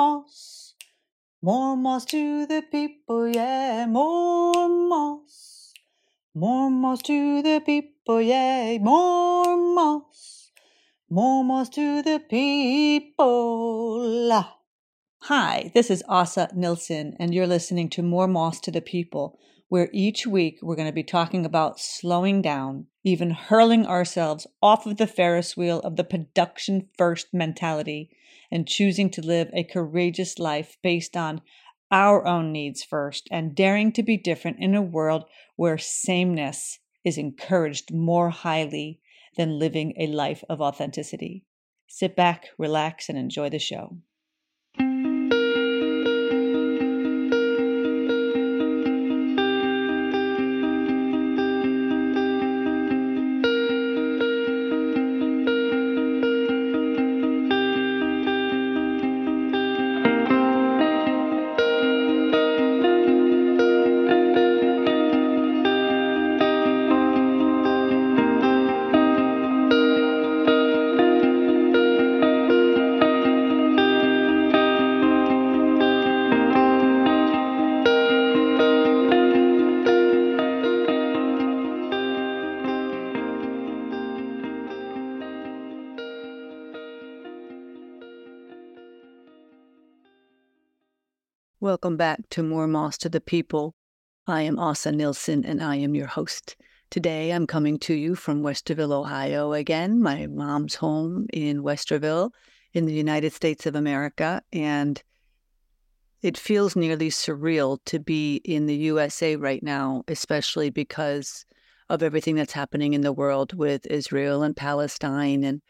moss. 0.00 0.74
More 1.42 1.76
moss 1.76 2.04
to 2.06 2.46
the 2.46 2.62
people, 2.62 3.28
yeah, 3.28 3.86
more 3.86 4.68
moss. 4.68 5.74
More 6.34 6.70
moss 6.70 7.02
to 7.02 7.42
the 7.42 7.60
people, 7.60 8.22
yeah, 8.22 8.78
more 8.78 9.56
moss. 9.56 10.50
More 11.10 11.44
moss 11.44 11.68
to 11.70 12.02
the 12.02 12.18
people. 12.18 13.26
Hi, 15.24 15.70
this 15.74 15.90
is 15.90 16.02
Åsa 16.08 16.54
Nilsson, 16.54 17.16
and 17.20 17.34
you're 17.34 17.46
listening 17.46 17.90
to 17.90 18.02
More 18.02 18.26
Moss 18.26 18.58
to 18.60 18.70
the 18.70 18.80
People, 18.80 19.38
where 19.70 19.88
each 19.92 20.26
week 20.26 20.58
we're 20.60 20.74
going 20.74 20.88
to 20.88 20.92
be 20.92 21.04
talking 21.04 21.46
about 21.46 21.78
slowing 21.78 22.42
down, 22.42 22.86
even 23.04 23.30
hurling 23.30 23.86
ourselves 23.86 24.44
off 24.60 24.84
of 24.84 24.96
the 24.96 25.06
Ferris 25.06 25.56
wheel 25.56 25.78
of 25.80 25.94
the 25.94 26.02
production 26.02 26.88
first 26.98 27.28
mentality 27.32 28.10
and 28.50 28.66
choosing 28.66 29.08
to 29.08 29.22
live 29.22 29.48
a 29.54 29.62
courageous 29.62 30.40
life 30.40 30.76
based 30.82 31.16
on 31.16 31.40
our 31.88 32.26
own 32.26 32.50
needs 32.50 32.82
first 32.82 33.28
and 33.30 33.54
daring 33.54 33.92
to 33.92 34.02
be 34.02 34.16
different 34.16 34.56
in 34.58 34.74
a 34.74 34.82
world 34.82 35.24
where 35.54 35.78
sameness 35.78 36.80
is 37.04 37.16
encouraged 37.16 37.94
more 37.94 38.30
highly 38.30 38.98
than 39.36 39.60
living 39.60 39.94
a 39.96 40.08
life 40.08 40.42
of 40.48 40.60
authenticity. 40.60 41.44
Sit 41.86 42.16
back, 42.16 42.48
relax, 42.58 43.08
and 43.08 43.16
enjoy 43.16 43.48
the 43.48 43.60
show. 43.60 43.98
Welcome 91.70 91.96
back 91.96 92.28
to 92.30 92.42
More 92.42 92.66
Moss 92.66 92.98
to 92.98 93.08
the 93.08 93.20
People. 93.20 93.76
I 94.26 94.42
am 94.42 94.56
Åsa 94.56 94.92
Nilsson 94.92 95.44
and 95.44 95.62
I 95.62 95.76
am 95.76 95.94
your 95.94 96.08
host. 96.08 96.56
Today 96.90 97.30
I'm 97.30 97.46
coming 97.46 97.78
to 97.78 97.94
you 97.94 98.16
from 98.16 98.42
Westerville, 98.42 98.90
Ohio 98.90 99.52
again, 99.52 100.02
my 100.02 100.26
mom's 100.26 100.74
home 100.74 101.28
in 101.32 101.62
Westerville 101.62 102.32
in 102.72 102.86
the 102.86 102.92
United 102.92 103.32
States 103.32 103.66
of 103.66 103.76
America. 103.76 104.42
And 104.52 105.00
it 106.22 106.36
feels 106.36 106.74
nearly 106.74 107.08
surreal 107.08 107.78
to 107.84 108.00
be 108.00 108.40
in 108.44 108.66
the 108.66 108.74
USA 108.74 109.36
right 109.36 109.62
now, 109.62 110.02
especially 110.08 110.70
because 110.70 111.46
of 111.88 112.02
everything 112.02 112.34
that's 112.34 112.52
happening 112.52 112.94
in 112.94 113.02
the 113.02 113.12
world 113.12 113.52
with 113.54 113.86
Israel 113.86 114.42
and 114.42 114.56
Palestine 114.56 115.44
and 115.44 115.62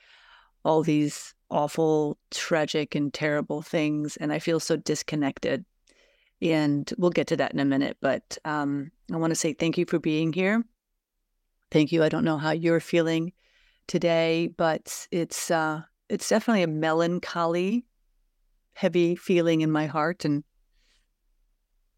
all 0.65 0.83
these 0.83 1.35
awful, 1.51 2.17
tragic, 2.31 2.95
and 2.95 3.13
terrible 3.13 3.61
things. 3.61 4.17
And 4.17 4.33
I 4.33 4.39
feel 4.39 4.61
so 4.61 4.77
disconnected 4.77 5.67
and 6.43 6.93
we'll 6.97 7.11
get 7.11 7.27
to 7.29 7.37
that 7.37 7.53
in 7.53 7.61
a 7.61 7.65
minute. 7.65 7.99
But 8.01 8.39
um, 8.45 8.91
I 9.13 9.17
want 9.17 9.31
to 9.31 9.37
say 9.37 9.53
thank 9.53 9.79
you 9.79 9.87
for 9.87 9.99
being 9.99 10.33
here. 10.33 10.65
Thank 11.71 11.93
you. 11.93 12.03
I 12.03 12.09
don't 12.09 12.25
know 12.25 12.39
how 12.39 12.51
you're 12.51 12.81
feeling 12.81 13.33
today, 13.87 14.49
but 14.57 15.07
it's 15.11 15.51
uh, 15.51 15.83
it's 16.09 16.29
definitely 16.29 16.63
a 16.63 16.69
melancholy, 16.69 17.85
heavy 18.73 19.15
feeling 19.15 19.61
in 19.61 19.71
my 19.71 19.87
heart, 19.87 20.25
and 20.25 20.43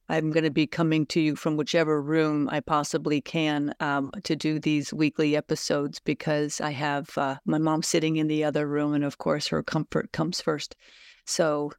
I'm 0.08 0.30
going 0.30 0.44
to 0.44 0.50
be 0.50 0.66
coming 0.66 1.06
to 1.06 1.20
you 1.20 1.36
from 1.36 1.56
whichever 1.56 2.02
room 2.02 2.48
I 2.50 2.60
possibly 2.60 3.22
can 3.22 3.74
um, 3.80 4.10
to 4.24 4.36
do 4.36 4.58
these 4.58 4.92
weekly 4.92 5.36
episodes 5.36 6.00
because 6.00 6.60
I 6.60 6.72
have 6.72 7.16
uh, 7.16 7.36
my 7.46 7.58
mom 7.58 7.82
sitting 7.82 8.16
in 8.16 8.26
the 8.26 8.44
other 8.44 8.66
room, 8.66 8.92
and 8.92 9.04
of 9.04 9.16
course, 9.16 9.46
her 9.48 9.62
comfort 9.62 10.12
comes 10.12 10.40
first. 10.40 10.76
So 11.24 11.72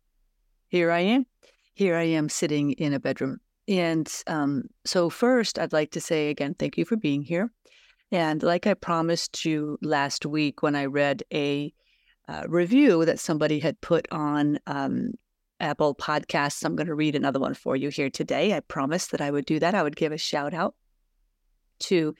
here 0.70 0.90
I 0.90 1.02
am 1.02 1.28
here 1.74 1.96
I 1.96 2.04
am 2.04 2.30
sitting 2.30 2.72
in 2.74 2.94
a 2.94 3.00
bedroom. 3.00 3.40
And 3.68 4.12
um, 4.28 4.64
so, 4.86 5.10
first, 5.10 5.58
I'd 5.58 5.74
like 5.74 5.92
to 5.92 6.02
say 6.02 6.30
again, 6.30 6.54
thank 6.54 6.78
you 6.78 6.86
for 6.86 6.98
being 6.98 7.22
here. 7.22 7.52
And 8.12 8.44
like 8.44 8.68
I 8.68 8.74
promised 8.74 9.44
you 9.46 9.80
last 9.82 10.26
week 10.26 10.62
when 10.62 10.76
I 10.76 10.86
read 10.86 11.24
a 11.34 11.74
uh, 12.28 12.44
review 12.48 13.06
that 13.06 13.20
somebody 13.20 13.60
had 13.60 13.82
put 13.82 14.08
on 14.12 14.60
um, 14.68 15.14
Apple 15.60 15.96
Podcasts, 15.96 16.64
I'm 16.64 16.76
going 16.76 16.88
to 16.88 16.96
read 16.96 17.16
another 17.16 17.40
one 17.40 17.54
for 17.54 17.76
you 17.76 17.90
here 17.90 18.10
today. 18.10 18.54
I 18.54 18.60
promised 18.60 19.12
that 19.12 19.22
I 19.22 19.32
would 19.32 19.46
do 19.46 19.60
that. 19.60 19.74
I 19.74 19.82
would 19.82 19.96
give 19.96 20.12
a 20.12 20.18
shout 20.18 20.54
out 20.54 20.76
to 21.80 22.14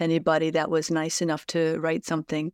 anybody 0.00 0.50
that 0.50 0.70
was 0.70 0.90
nice 0.90 1.20
enough 1.20 1.46
to 1.48 1.78
write 1.80 2.04
something. 2.04 2.52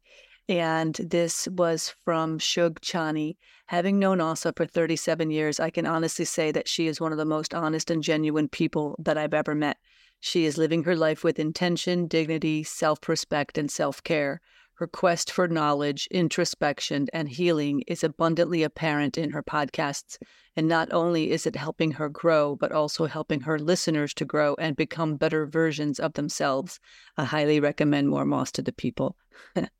And 0.51 0.97
this 0.97 1.47
was 1.47 1.95
from 2.05 2.41
Shug 2.41 2.81
Ciani. 2.81 3.37
Having 3.67 4.01
known 4.01 4.19
Åsa 4.19 4.53
for 4.57 4.67
37 4.67 5.31
years, 5.31 5.61
I 5.61 5.71
can 5.71 5.87
honestly 5.87 6.25
say 6.25 6.51
that 6.51 6.67
she 6.67 6.89
is 6.89 7.01
one 7.01 7.13
of 7.13 7.19
the 7.19 7.25
most 7.25 7.55
honest 7.55 7.89
and 7.89 8.03
genuine 8.03 8.49
people 8.49 8.97
that 8.99 9.17
I've 9.17 9.33
ever 9.33 9.55
met. 9.55 9.77
She 10.19 10.47
is 10.47 10.59
living 10.59 10.83
her 10.83 10.97
life 10.97 11.23
with 11.23 11.39
intention, 11.39 12.09
dignity, 12.09 12.65
self 12.65 13.09
respect, 13.09 13.59
and 13.59 13.71
self 13.71 14.03
care. 14.03 14.41
Her 14.75 14.89
quest 14.89 15.31
for 15.31 15.47
knowledge, 15.47 16.09
introspection, 16.11 17.07
and 17.13 17.29
healing 17.29 17.85
is 17.87 18.03
abundantly 18.03 18.65
apparent 18.65 19.17
in 19.17 19.31
her 19.31 19.45
podcasts. 19.45 20.19
And 20.57 20.67
not 20.67 20.93
only 20.93 21.31
is 21.31 21.47
it 21.47 21.55
helping 21.55 21.93
her 21.93 22.09
grow, 22.09 22.57
but 22.57 22.73
also 22.73 23.07
helping 23.07 23.43
her 23.43 23.61
listeners 23.61 24.13
to 24.15 24.25
grow 24.25 24.57
and 24.59 24.75
become 24.75 25.15
better 25.15 25.47
versions 25.47 26.01
of 26.01 26.15
themselves. 26.15 26.81
I 27.17 27.25
highly 27.27 27.61
recommend 27.61 28.09
More 28.09 28.25
Moss 28.25 28.51
to 28.53 28.63
the 28.63 28.73
people. 28.73 29.15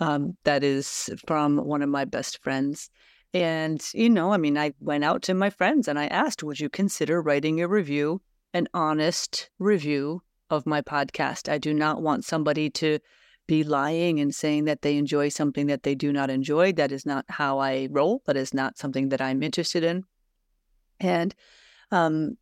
um, 0.00 0.36
that 0.44 0.62
is 0.62 1.10
from 1.26 1.58
one 1.58 1.82
of 1.82 1.88
my 1.88 2.04
best 2.04 2.42
friends. 2.42 2.90
And, 3.34 3.84
you 3.92 4.08
know, 4.08 4.32
I 4.32 4.36
mean, 4.38 4.56
I 4.56 4.72
went 4.80 5.04
out 5.04 5.22
to 5.22 5.34
my 5.34 5.50
friends 5.50 5.88
and 5.88 5.98
I 5.98 6.06
asked, 6.06 6.42
would 6.42 6.60
you 6.60 6.70
consider 6.70 7.20
writing 7.20 7.60
a 7.60 7.68
review, 7.68 8.22
an 8.54 8.68
honest 8.72 9.50
review 9.58 10.22
of 10.50 10.66
my 10.66 10.80
podcast? 10.80 11.50
I 11.50 11.58
do 11.58 11.74
not 11.74 12.00
want 12.00 12.24
somebody 12.24 12.70
to 12.70 12.98
be 13.46 13.64
lying 13.64 14.20
and 14.20 14.34
saying 14.34 14.64
that 14.64 14.82
they 14.82 14.96
enjoy 14.96 15.28
something 15.28 15.66
that 15.66 15.82
they 15.82 15.94
do 15.94 16.12
not 16.12 16.30
enjoy. 16.30 16.72
That 16.72 16.92
is 16.92 17.04
not 17.04 17.24
how 17.28 17.58
I 17.58 17.88
roll. 17.90 18.22
That 18.26 18.36
is 18.36 18.54
not 18.54 18.78
something 18.78 19.08
that 19.10 19.20
I'm 19.20 19.42
interested 19.42 19.84
in. 19.84 20.04
And, 21.00 21.34
um, 21.90 22.36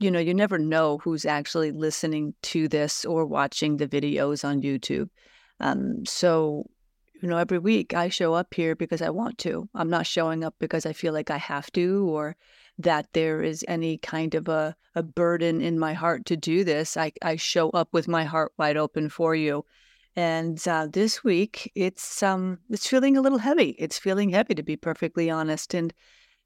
you 0.00 0.10
know, 0.10 0.18
you 0.18 0.34
never 0.34 0.58
know 0.58 0.98
who's 0.98 1.24
actually 1.24 1.70
listening 1.70 2.34
to 2.42 2.68
this 2.68 3.04
or 3.04 3.26
watching 3.26 3.76
the 3.76 3.86
videos 3.86 4.44
on 4.44 4.62
YouTube. 4.62 5.08
Um, 5.60 6.04
so 6.04 6.68
you 7.24 7.30
know, 7.30 7.38
every 7.38 7.58
week 7.58 7.94
I 7.94 8.10
show 8.10 8.34
up 8.34 8.52
here 8.52 8.76
because 8.76 9.00
I 9.00 9.08
want 9.08 9.38
to. 9.38 9.66
I'm 9.74 9.88
not 9.88 10.06
showing 10.06 10.44
up 10.44 10.54
because 10.58 10.84
I 10.84 10.92
feel 10.92 11.14
like 11.14 11.30
I 11.30 11.38
have 11.38 11.72
to 11.72 12.06
or 12.10 12.36
that 12.76 13.14
there 13.14 13.42
is 13.42 13.64
any 13.66 13.96
kind 13.96 14.34
of 14.34 14.46
a, 14.46 14.76
a 14.94 15.02
burden 15.02 15.62
in 15.62 15.78
my 15.78 15.94
heart 15.94 16.26
to 16.26 16.36
do 16.36 16.64
this. 16.64 16.98
I, 16.98 17.12
I 17.22 17.36
show 17.36 17.70
up 17.70 17.88
with 17.92 18.08
my 18.08 18.24
heart 18.24 18.52
wide 18.58 18.76
open 18.76 19.08
for 19.08 19.34
you. 19.34 19.64
And 20.14 20.62
uh, 20.68 20.88
this 20.92 21.24
week, 21.24 21.72
it's 21.74 22.22
um, 22.22 22.58
it's 22.68 22.86
feeling 22.86 23.16
a 23.16 23.22
little 23.22 23.38
heavy. 23.38 23.70
It's 23.78 23.98
feeling 23.98 24.28
heavy, 24.28 24.54
to 24.56 24.62
be 24.62 24.76
perfectly 24.76 25.30
honest. 25.30 25.72
And 25.72 25.94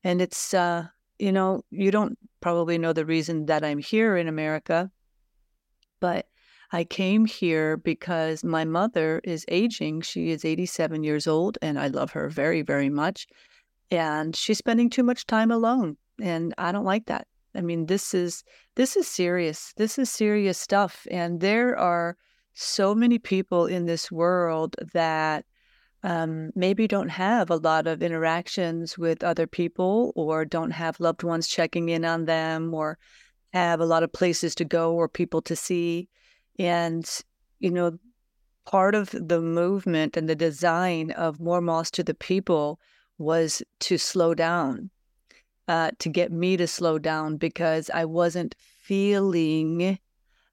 and 0.04 0.22
it's 0.22 0.54
uh, 0.54 0.86
you 1.18 1.32
know, 1.32 1.64
you 1.72 1.90
don't 1.90 2.16
probably 2.40 2.78
know 2.78 2.92
the 2.92 3.04
reason 3.04 3.46
that 3.46 3.64
I'm 3.64 3.78
here 3.78 4.16
in 4.16 4.28
America, 4.28 4.92
but 5.98 6.28
I 6.70 6.84
came 6.84 7.24
here 7.24 7.76
because 7.78 8.44
my 8.44 8.64
mother 8.64 9.20
is 9.24 9.46
aging. 9.48 10.02
She 10.02 10.30
is 10.30 10.44
87 10.44 11.02
years 11.02 11.26
old, 11.26 11.56
and 11.62 11.78
I 11.78 11.86
love 11.88 12.10
her 12.12 12.28
very, 12.28 12.62
very 12.62 12.90
much. 12.90 13.26
And 13.90 14.36
she's 14.36 14.58
spending 14.58 14.90
too 14.90 15.02
much 15.02 15.26
time 15.26 15.50
alone, 15.50 15.96
and 16.20 16.54
I 16.58 16.72
don't 16.72 16.84
like 16.84 17.06
that. 17.06 17.26
I 17.54 17.62
mean, 17.62 17.86
this 17.86 18.12
is 18.12 18.44
this 18.74 18.96
is 18.96 19.08
serious. 19.08 19.72
This 19.76 19.98
is 19.98 20.10
serious 20.10 20.58
stuff, 20.58 21.06
and 21.10 21.40
there 21.40 21.76
are 21.78 22.16
so 22.52 22.94
many 22.94 23.18
people 23.18 23.66
in 23.66 23.86
this 23.86 24.12
world 24.12 24.76
that 24.92 25.46
um, 26.02 26.50
maybe 26.54 26.86
don't 26.86 27.08
have 27.08 27.50
a 27.50 27.56
lot 27.56 27.86
of 27.86 28.02
interactions 28.02 28.98
with 28.98 29.24
other 29.24 29.46
people, 29.46 30.12
or 30.16 30.44
don't 30.44 30.72
have 30.72 31.00
loved 31.00 31.22
ones 31.22 31.48
checking 31.48 31.88
in 31.88 32.04
on 32.04 32.26
them, 32.26 32.74
or 32.74 32.98
have 33.54 33.80
a 33.80 33.86
lot 33.86 34.02
of 34.02 34.12
places 34.12 34.54
to 34.56 34.64
go 34.66 34.94
or 34.94 35.08
people 35.08 35.40
to 35.42 35.56
see. 35.56 36.08
And, 36.58 37.08
you 37.60 37.70
know, 37.70 37.98
part 38.66 38.94
of 38.94 39.10
the 39.10 39.40
movement 39.40 40.16
and 40.16 40.28
the 40.28 40.34
design 40.34 41.10
of 41.12 41.40
More 41.40 41.60
Moss 41.60 41.90
to 41.92 42.02
the 42.02 42.14
People 42.14 42.80
was 43.18 43.62
to 43.80 43.98
slow 43.98 44.34
down 44.34 44.90
uh, 45.68 45.90
to 45.98 46.08
get 46.08 46.32
me 46.32 46.56
to 46.56 46.66
slow 46.66 46.98
down 46.98 47.36
because 47.36 47.90
I 47.90 48.06
wasn't 48.06 48.56
feeling 48.80 49.98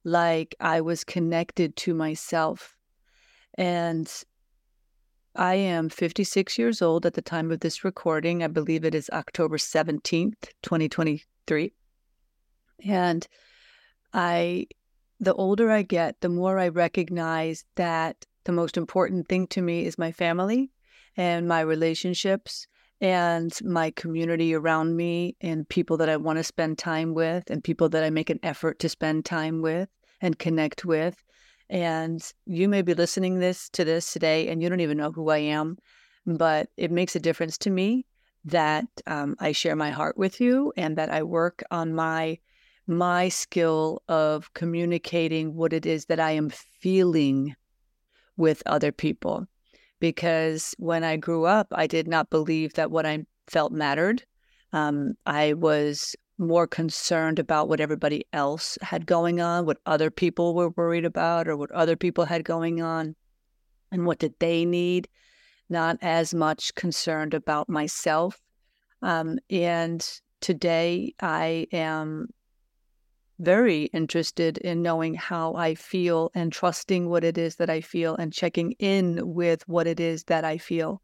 like 0.04 0.56
I 0.60 0.82
was 0.82 1.04
connected 1.04 1.76
to 1.78 1.94
myself. 1.94 2.76
And 3.58 4.12
I 5.36 5.56
am 5.56 5.90
56 5.90 6.58
years 6.58 6.82
old 6.82 7.06
at 7.06 7.14
the 7.14 7.22
time 7.22 7.50
of 7.52 7.62
this 7.62 7.84
recording. 7.84 8.44
I 8.44 8.48
believe 8.48 8.84
it 8.84 8.94
is 8.94 9.10
October 9.12 9.58
17th, 9.58 10.36
2023. 10.62 11.74
And 12.86 13.28
I, 14.14 14.68
the 15.20 15.34
older 15.34 15.72
I 15.72 15.82
get, 15.82 16.22
the 16.22 16.30
more 16.30 16.60
I 16.60 16.68
recognize 16.68 17.66
that 17.76 18.26
the 18.44 18.52
most 18.52 18.78
important 18.78 19.28
thing 19.28 19.48
to 19.48 19.62
me 19.62 19.86
is 19.86 19.98
my 19.98 20.12
family 20.12 20.72
and 21.18 21.48
my 21.48 21.62
relationships 21.62 22.68
and 23.02 23.58
my 23.64 23.92
community 23.92 24.54
around 24.54 24.96
me 24.96 25.36
and 25.42 25.68
people 25.68 25.98
that 25.98 26.10
I 26.10 26.18
want 26.18 26.38
to 26.38 26.44
spend 26.44 26.78
time 26.78 27.14
with 27.14 27.50
and 27.50 27.64
people 27.64 27.90
that 27.90 28.04
I 28.04 28.10
make 28.10 28.30
an 28.30 28.40
effort 28.44 28.80
to 28.80 28.90
spend 28.90 29.26
time 29.26 29.62
with 29.62 29.90
and 30.22 30.40
connect 30.40 30.86
with. 30.86 31.22
And 31.70 32.22
you 32.46 32.70
may 32.70 32.82
be 32.82 32.94
listening 32.94 33.40
this 33.40 33.70
to 33.70 33.84
this 33.84 34.14
today 34.14 34.48
and 34.48 34.62
you 34.62 34.70
don't 34.70 34.80
even 34.80 34.98
know 34.98 35.12
who 35.12 35.30
I 35.30 35.40
am, 35.40 35.78
but 36.26 36.70
it 36.78 36.92
makes 36.92 37.16
a 37.16 37.20
difference 37.20 37.58
to 37.60 37.70
me 37.70 38.06
that 38.46 38.86
um, 39.08 39.36
I 39.40 39.52
share 39.52 39.76
my 39.76 39.90
heart 39.90 40.18
with 40.18 40.40
you 40.40 40.72
and 40.78 40.98
that 40.98 41.10
I 41.10 41.24
work 41.24 41.64
on 41.72 41.94
my 41.94 42.38
my 42.88 43.30
skill 43.30 44.02
of 44.08 44.54
communicating 44.54 45.56
what 45.56 45.74
it 45.74 45.86
is 45.86 46.06
that 46.06 46.20
I 46.20 46.32
am 46.32 46.50
feeling 46.50 47.56
with 48.38 48.62
other 48.66 48.92
people 48.92 49.48
because 50.00 50.76
when 50.78 51.04
I 51.04 51.18
grew 51.18 51.46
up, 51.46 51.68
I 51.72 51.88
did 51.88 52.08
not 52.08 52.30
believe 52.30 52.74
that 52.74 52.92
what 52.92 53.06
I 53.06 53.26
felt 53.48 53.72
mattered. 53.72 54.24
Um, 54.74 55.14
I 55.26 55.54
was 55.54 56.16
more 56.38 56.68
concerned 56.68 57.40
about 57.40 57.70
what 57.70 57.80
everybody 57.80 58.26
else 58.34 58.78
had 58.82 59.06
going 59.06 59.40
on, 59.40 59.66
what 59.66 59.78
other 59.86 60.12
people 60.12 60.54
were 60.54 60.70
worried 60.72 61.06
about, 61.06 61.48
or 61.48 61.56
what 61.56 61.72
other 61.72 61.96
people 61.96 62.26
had 62.26 62.44
going 62.44 62.82
on, 62.82 63.16
and 63.92 64.06
what 64.06 64.20
did 64.20 64.34
they 64.40 64.66
need, 64.66 65.08
not 65.70 65.98
as 66.02 66.34
much 66.34 66.76
concerned 66.76 67.34
about 67.34 67.70
myself. 67.70 68.42
Um, 69.02 69.40
and 69.50 70.06
today 70.42 71.16
I 71.22 71.68
am 71.72 72.28
very 73.40 73.86
interested 73.86 74.58
in 74.60 74.82
knowing 74.82 75.14
how 75.14 75.54
I 75.56 75.76
feel 75.76 76.32
and 76.34 76.52
trusting 76.52 77.10
what 77.10 77.24
it 77.24 77.38
is 77.38 77.58
that 77.58 77.70
I 77.70 77.82
feel 77.82 78.16
and 78.16 78.32
checking 78.32 78.72
in 78.74 79.34
with 79.34 79.68
what 79.68 79.88
it 79.88 80.00
is 80.00 80.24
that 80.26 80.46
I 80.46 80.58
feel. 80.58 81.02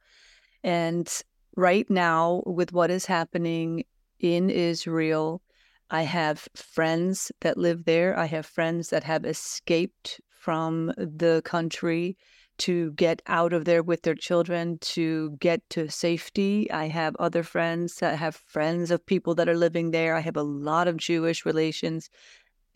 And 0.63 1.12
right 1.56 1.89
now, 1.89 2.44
with 2.45 2.72
what 2.72 2.92
is 2.92 3.06
happening 3.06 3.83
in 4.19 4.50
Israel, 4.50 5.42
I 5.89 6.04
have 6.04 6.48
friends 6.56 7.31
that 7.42 7.57
live 7.57 7.86
there. 7.86 8.18
I 8.18 8.25
have 8.25 8.45
friends 8.45 8.89
that 8.92 9.04
have 9.04 9.25
escaped 9.25 10.22
from 10.30 10.94
the 10.98 11.42
country 11.44 12.18
to 12.62 12.92
get 12.92 13.24
out 13.25 13.54
of 13.54 13.66
there 13.66 13.81
with 13.81 14.04
their 14.04 14.13
children 14.13 14.78
to 14.80 15.31
get 15.40 15.68
to 15.72 15.90
safety. 15.90 16.69
I 16.69 16.88
have 16.90 17.16
other 17.16 17.42
friends 17.42 17.96
that 17.96 18.19
have 18.19 18.36
friends 18.36 18.92
of 18.92 19.04
people 19.04 19.34
that 19.36 19.50
are 19.50 19.58
living 19.58 19.90
there. 19.90 20.13
I 20.13 20.19
have 20.19 20.38
a 20.38 20.44
lot 20.44 20.88
of 20.88 20.98
Jewish 20.98 21.44
relations. 21.44 22.12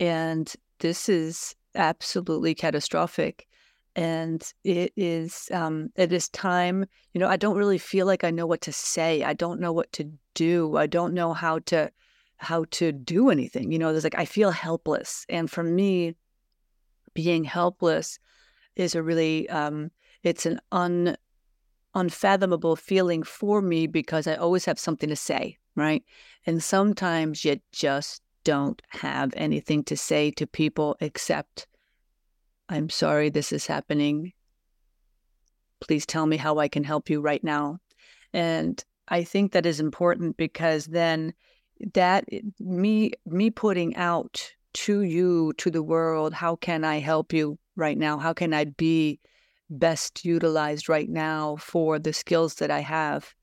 And 0.00 0.52
this 0.80 1.08
is 1.08 1.54
absolutely 1.76 2.52
catastrophic. 2.52 3.46
And 3.94 4.42
it 4.64 4.92
is 4.96 5.48
um, 5.52 5.90
it 5.94 6.12
is 6.12 6.28
time, 6.30 6.84
you 7.14 7.20
know, 7.20 7.28
I 7.28 7.36
don't 7.36 7.56
really 7.56 7.78
feel 7.78 8.06
like 8.06 8.24
I 8.24 8.32
know 8.32 8.46
what 8.46 8.62
to 8.62 8.72
say. 8.72 9.22
I 9.22 9.34
don't 9.34 9.60
know 9.60 9.72
what 9.72 9.92
to 9.92 10.10
do. 10.34 10.76
I 10.76 10.88
don't 10.88 11.14
know 11.14 11.32
how 11.32 11.60
to 11.70 11.92
how 12.38 12.64
to 12.72 12.90
do 12.90 13.30
anything. 13.30 13.70
You 13.70 13.78
know, 13.78 13.92
there's 13.92 14.04
like 14.04 14.18
I 14.18 14.24
feel 14.24 14.50
helpless. 14.50 15.24
And 15.28 15.48
for 15.48 15.62
me, 15.62 16.16
being 17.14 17.44
helpless 17.44 18.18
is 18.76 18.94
a 18.94 19.02
really 19.02 19.48
um, 19.48 19.90
it's 20.22 20.46
an 20.46 20.60
un 20.72 21.16
unfathomable 21.94 22.76
feeling 22.76 23.22
for 23.22 23.62
me 23.62 23.86
because 23.86 24.26
I 24.26 24.34
always 24.34 24.66
have 24.66 24.78
something 24.78 25.08
to 25.08 25.16
say, 25.16 25.56
right? 25.74 26.04
And 26.44 26.62
sometimes 26.62 27.44
you 27.44 27.58
just 27.72 28.22
don't 28.44 28.80
have 28.90 29.32
anything 29.34 29.82
to 29.84 29.96
say 29.96 30.30
to 30.32 30.46
people 30.46 30.96
except, 31.00 31.66
I'm 32.68 32.90
sorry 32.90 33.30
this 33.30 33.50
is 33.50 33.66
happening. 33.66 34.34
Please 35.80 36.04
tell 36.04 36.26
me 36.26 36.36
how 36.36 36.58
I 36.58 36.68
can 36.68 36.84
help 36.84 37.08
you 37.08 37.22
right 37.22 37.42
now. 37.42 37.78
And 38.34 38.84
I 39.08 39.24
think 39.24 39.52
that 39.52 39.64
is 39.64 39.80
important 39.80 40.36
because 40.36 40.86
then 40.86 41.32
that 41.94 42.24
me 42.58 43.12
me 43.24 43.50
putting 43.50 43.96
out 43.96 44.52
to 44.74 45.02
you 45.02 45.52
to 45.54 45.70
the 45.70 45.82
world 45.82 46.34
how 46.34 46.56
can 46.56 46.84
I 46.84 46.98
help 46.98 47.32
you 47.32 47.58
right 47.76 47.96
now? 47.96 48.18
How 48.18 48.32
can 48.32 48.52
I 48.52 48.64
be 48.64 49.20
best 49.70 50.24
utilized 50.24 50.88
right 50.88 51.08
now 51.08 51.56
for 51.56 51.98
the 51.98 52.12
skills 52.12 52.56
that 52.56 52.70
I 52.70 52.80
have? 52.80 53.34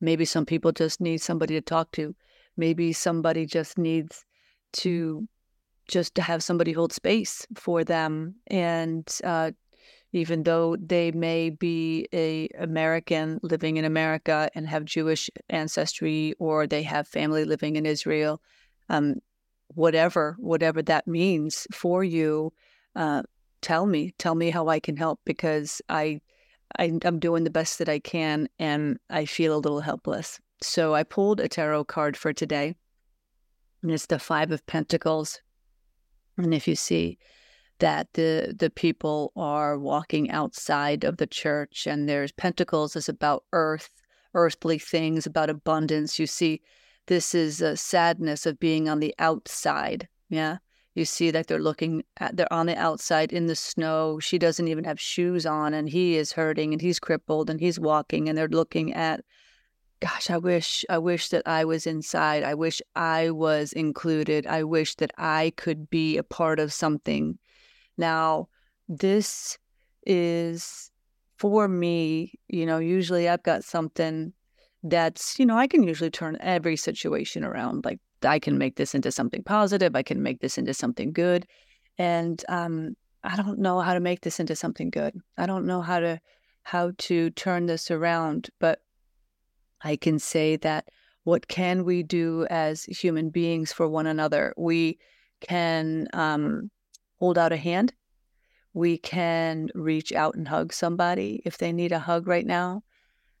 Maybe 0.00 0.24
some 0.24 0.46
people 0.46 0.72
just 0.72 1.00
need 1.00 1.18
somebody 1.18 1.54
to 1.54 1.60
talk 1.60 1.92
to. 1.92 2.14
Maybe 2.56 2.92
somebody 2.92 3.46
just 3.46 3.76
needs 3.78 4.24
to 4.74 5.26
just 5.88 6.14
to 6.14 6.22
have 6.22 6.42
somebody 6.42 6.72
hold 6.72 6.92
space 6.92 7.46
for 7.56 7.82
them 7.82 8.36
and 8.46 9.18
uh, 9.24 9.50
even 10.12 10.42
though 10.42 10.76
they 10.76 11.12
may 11.12 11.50
be 11.50 12.06
a 12.12 12.48
American 12.58 13.38
living 13.42 13.76
in 13.76 13.84
America 13.84 14.50
and 14.54 14.66
have 14.66 14.84
Jewish 14.84 15.30
ancestry 15.48 16.34
or 16.38 16.66
they 16.66 16.82
have 16.82 17.06
family 17.06 17.44
living 17.44 17.76
in 17.76 17.86
Israel, 17.86 18.40
um, 18.88 19.16
whatever 19.68 20.36
whatever 20.38 20.82
that 20.82 21.06
means 21.06 21.66
for 21.72 22.02
you, 22.02 22.52
uh, 22.94 23.22
tell 23.60 23.86
me, 23.86 24.14
tell 24.18 24.34
me 24.34 24.50
how 24.50 24.68
I 24.68 24.80
can 24.80 24.96
help 24.96 25.20
because 25.24 25.82
I, 25.88 26.20
I 26.78 26.92
I'm 27.04 27.18
doing 27.18 27.44
the 27.44 27.50
best 27.50 27.78
that 27.78 27.88
I 27.88 27.98
can 27.98 28.48
and 28.58 28.98
I 29.08 29.24
feel 29.24 29.56
a 29.56 29.58
little 29.58 29.80
helpless. 29.80 30.40
So 30.62 30.94
I 30.94 31.02
pulled 31.04 31.40
a 31.40 31.48
tarot 31.48 31.84
card 31.84 32.16
for 32.16 32.32
today, 32.32 32.74
and 33.82 33.90
it's 33.90 34.06
the 34.06 34.18
Five 34.18 34.50
of 34.50 34.66
Pentacles. 34.66 35.40
And 36.36 36.52
if 36.52 36.68
you 36.68 36.76
see 36.76 37.18
that 37.78 38.08
the 38.12 38.54
the 38.58 38.70
people 38.70 39.32
are 39.36 39.78
walking 39.78 40.30
outside 40.30 41.04
of 41.04 41.16
the 41.16 41.26
church, 41.26 41.86
and 41.86 42.08
there's 42.08 42.32
Pentacles 42.32 42.94
is 42.94 43.08
about 43.08 43.44
earth, 43.52 43.90
earthly 44.34 44.78
things, 44.78 45.26
about 45.26 45.50
abundance. 45.50 46.18
You 46.18 46.26
see, 46.26 46.60
this 47.06 47.34
is 47.34 47.62
a 47.62 47.76
sadness 47.76 48.46
of 48.46 48.60
being 48.60 48.88
on 48.88 49.00
the 49.00 49.14
outside. 49.18 50.08
Yeah 50.28 50.58
you 50.94 51.04
see 51.04 51.30
that 51.30 51.46
they're 51.46 51.60
looking 51.60 52.02
at 52.18 52.36
they're 52.36 52.52
on 52.52 52.66
the 52.66 52.76
outside 52.76 53.32
in 53.32 53.46
the 53.46 53.56
snow 53.56 54.18
she 54.18 54.38
doesn't 54.38 54.68
even 54.68 54.84
have 54.84 55.00
shoes 55.00 55.46
on 55.46 55.72
and 55.74 55.88
he 55.88 56.16
is 56.16 56.32
hurting 56.32 56.72
and 56.72 56.82
he's 56.82 56.98
crippled 56.98 57.48
and 57.48 57.60
he's 57.60 57.78
walking 57.78 58.28
and 58.28 58.36
they're 58.36 58.48
looking 58.48 58.92
at 58.92 59.24
gosh 60.00 60.30
i 60.30 60.36
wish 60.38 60.84
i 60.88 60.98
wish 60.98 61.28
that 61.28 61.46
i 61.46 61.64
was 61.64 61.86
inside. 61.86 62.42
I 62.42 62.54
wish 62.54 62.80
i 62.96 63.30
was 63.30 63.72
included. 63.72 64.46
I 64.46 64.64
wish 64.64 64.94
that 64.96 65.12
i 65.18 65.52
could 65.56 65.90
be 65.90 66.16
a 66.16 66.22
part 66.22 66.58
of 66.58 66.72
something. 66.72 67.38
Now 67.96 68.48
this 68.88 69.58
is 70.06 70.90
for 71.36 71.68
me 71.68 72.34
you 72.48 72.66
know 72.66 72.78
usually 72.78 73.28
i've 73.28 73.42
got 73.42 73.62
something 73.62 74.32
that's 74.82 75.38
you 75.38 75.46
know 75.46 75.56
i 75.56 75.66
can 75.66 75.82
usually 75.82 76.10
turn 76.10 76.36
every 76.40 76.76
situation 76.76 77.44
around 77.44 77.84
like 77.84 78.00
I 78.24 78.38
can 78.38 78.58
make 78.58 78.76
this 78.76 78.94
into 78.94 79.10
something 79.10 79.42
positive. 79.42 79.96
I 79.96 80.02
can 80.02 80.22
make 80.22 80.40
this 80.40 80.58
into 80.58 80.74
something 80.74 81.12
good. 81.12 81.46
And 81.98 82.42
um, 82.48 82.96
I 83.24 83.36
don't 83.36 83.58
know 83.58 83.80
how 83.80 83.94
to 83.94 84.00
make 84.00 84.22
this 84.22 84.40
into 84.40 84.56
something 84.56 84.90
good. 84.90 85.20
I 85.36 85.46
don't 85.46 85.66
know 85.66 85.80
how 85.80 86.00
to 86.00 86.20
how 86.62 86.92
to 86.98 87.30
turn 87.30 87.66
this 87.66 87.90
around, 87.90 88.50
but 88.58 88.80
I 89.82 89.96
can 89.96 90.18
say 90.18 90.56
that 90.56 90.88
what 91.24 91.48
can 91.48 91.84
we 91.84 92.02
do 92.02 92.46
as 92.50 92.84
human 92.84 93.30
beings 93.30 93.72
for 93.72 93.88
one 93.88 94.06
another? 94.06 94.54
We 94.56 94.98
can 95.40 96.08
um, 96.12 96.70
hold 97.18 97.38
out 97.38 97.52
a 97.52 97.56
hand. 97.56 97.92
We 98.72 98.98
can 98.98 99.68
reach 99.74 100.12
out 100.12 100.34
and 100.34 100.46
hug 100.46 100.72
somebody 100.72 101.42
if 101.44 101.58
they 101.58 101.72
need 101.72 101.92
a 101.92 101.98
hug 101.98 102.26
right 102.26 102.46
now. 102.46 102.82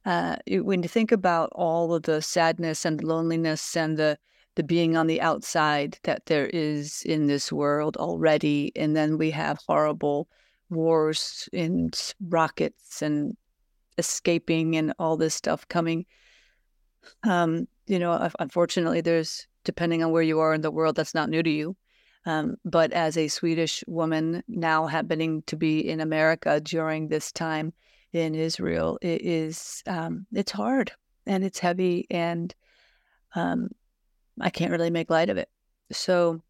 Uh, 0.04 0.36
when 0.48 0.82
you 0.82 0.88
think 0.88 1.12
about 1.12 1.50
all 1.52 1.94
of 1.94 2.02
the 2.04 2.22
sadness 2.22 2.84
and 2.84 3.04
loneliness 3.04 3.76
and 3.76 3.98
the 3.98 4.18
the 4.60 4.64
being 4.64 4.94
on 4.94 5.06
the 5.06 5.22
outside 5.22 5.98
that 6.02 6.26
there 6.26 6.50
is 6.52 7.02
in 7.06 7.26
this 7.28 7.50
world 7.50 7.96
already. 7.96 8.70
And 8.76 8.94
then 8.94 9.16
we 9.16 9.30
have 9.30 9.58
horrible 9.66 10.28
wars 10.68 11.48
and 11.54 11.98
rockets 12.28 13.00
and 13.00 13.38
escaping 13.96 14.76
and 14.76 14.92
all 14.98 15.16
this 15.16 15.34
stuff 15.34 15.66
coming. 15.68 16.04
Um, 17.22 17.68
you 17.86 17.98
know, 17.98 18.28
unfortunately, 18.38 19.00
there's, 19.00 19.46
depending 19.64 20.04
on 20.04 20.10
where 20.10 20.20
you 20.22 20.40
are 20.40 20.52
in 20.52 20.60
the 20.60 20.70
world, 20.70 20.94
that's 20.94 21.14
not 21.14 21.30
new 21.30 21.42
to 21.42 21.50
you. 21.50 21.74
Um, 22.26 22.56
but 22.66 22.92
as 22.92 23.16
a 23.16 23.28
Swedish 23.28 23.82
woman 23.86 24.42
now 24.46 24.86
happening 24.86 25.42
to 25.46 25.56
be 25.56 25.88
in 25.88 26.00
America 26.00 26.60
during 26.60 27.08
this 27.08 27.32
time 27.32 27.72
in 28.12 28.34
Israel, 28.34 28.98
it 29.00 29.22
is, 29.22 29.82
um, 29.86 30.26
it's 30.34 30.52
hard 30.52 30.92
and 31.24 31.44
it's 31.44 31.60
heavy. 31.60 32.06
And 32.10 32.54
um, 33.34 33.70
I 34.40 34.50
can't 34.50 34.70
really 34.70 34.90
make 34.90 35.10
light 35.10 35.30
of 35.30 35.36
it. 35.36 35.48
So 35.92 36.42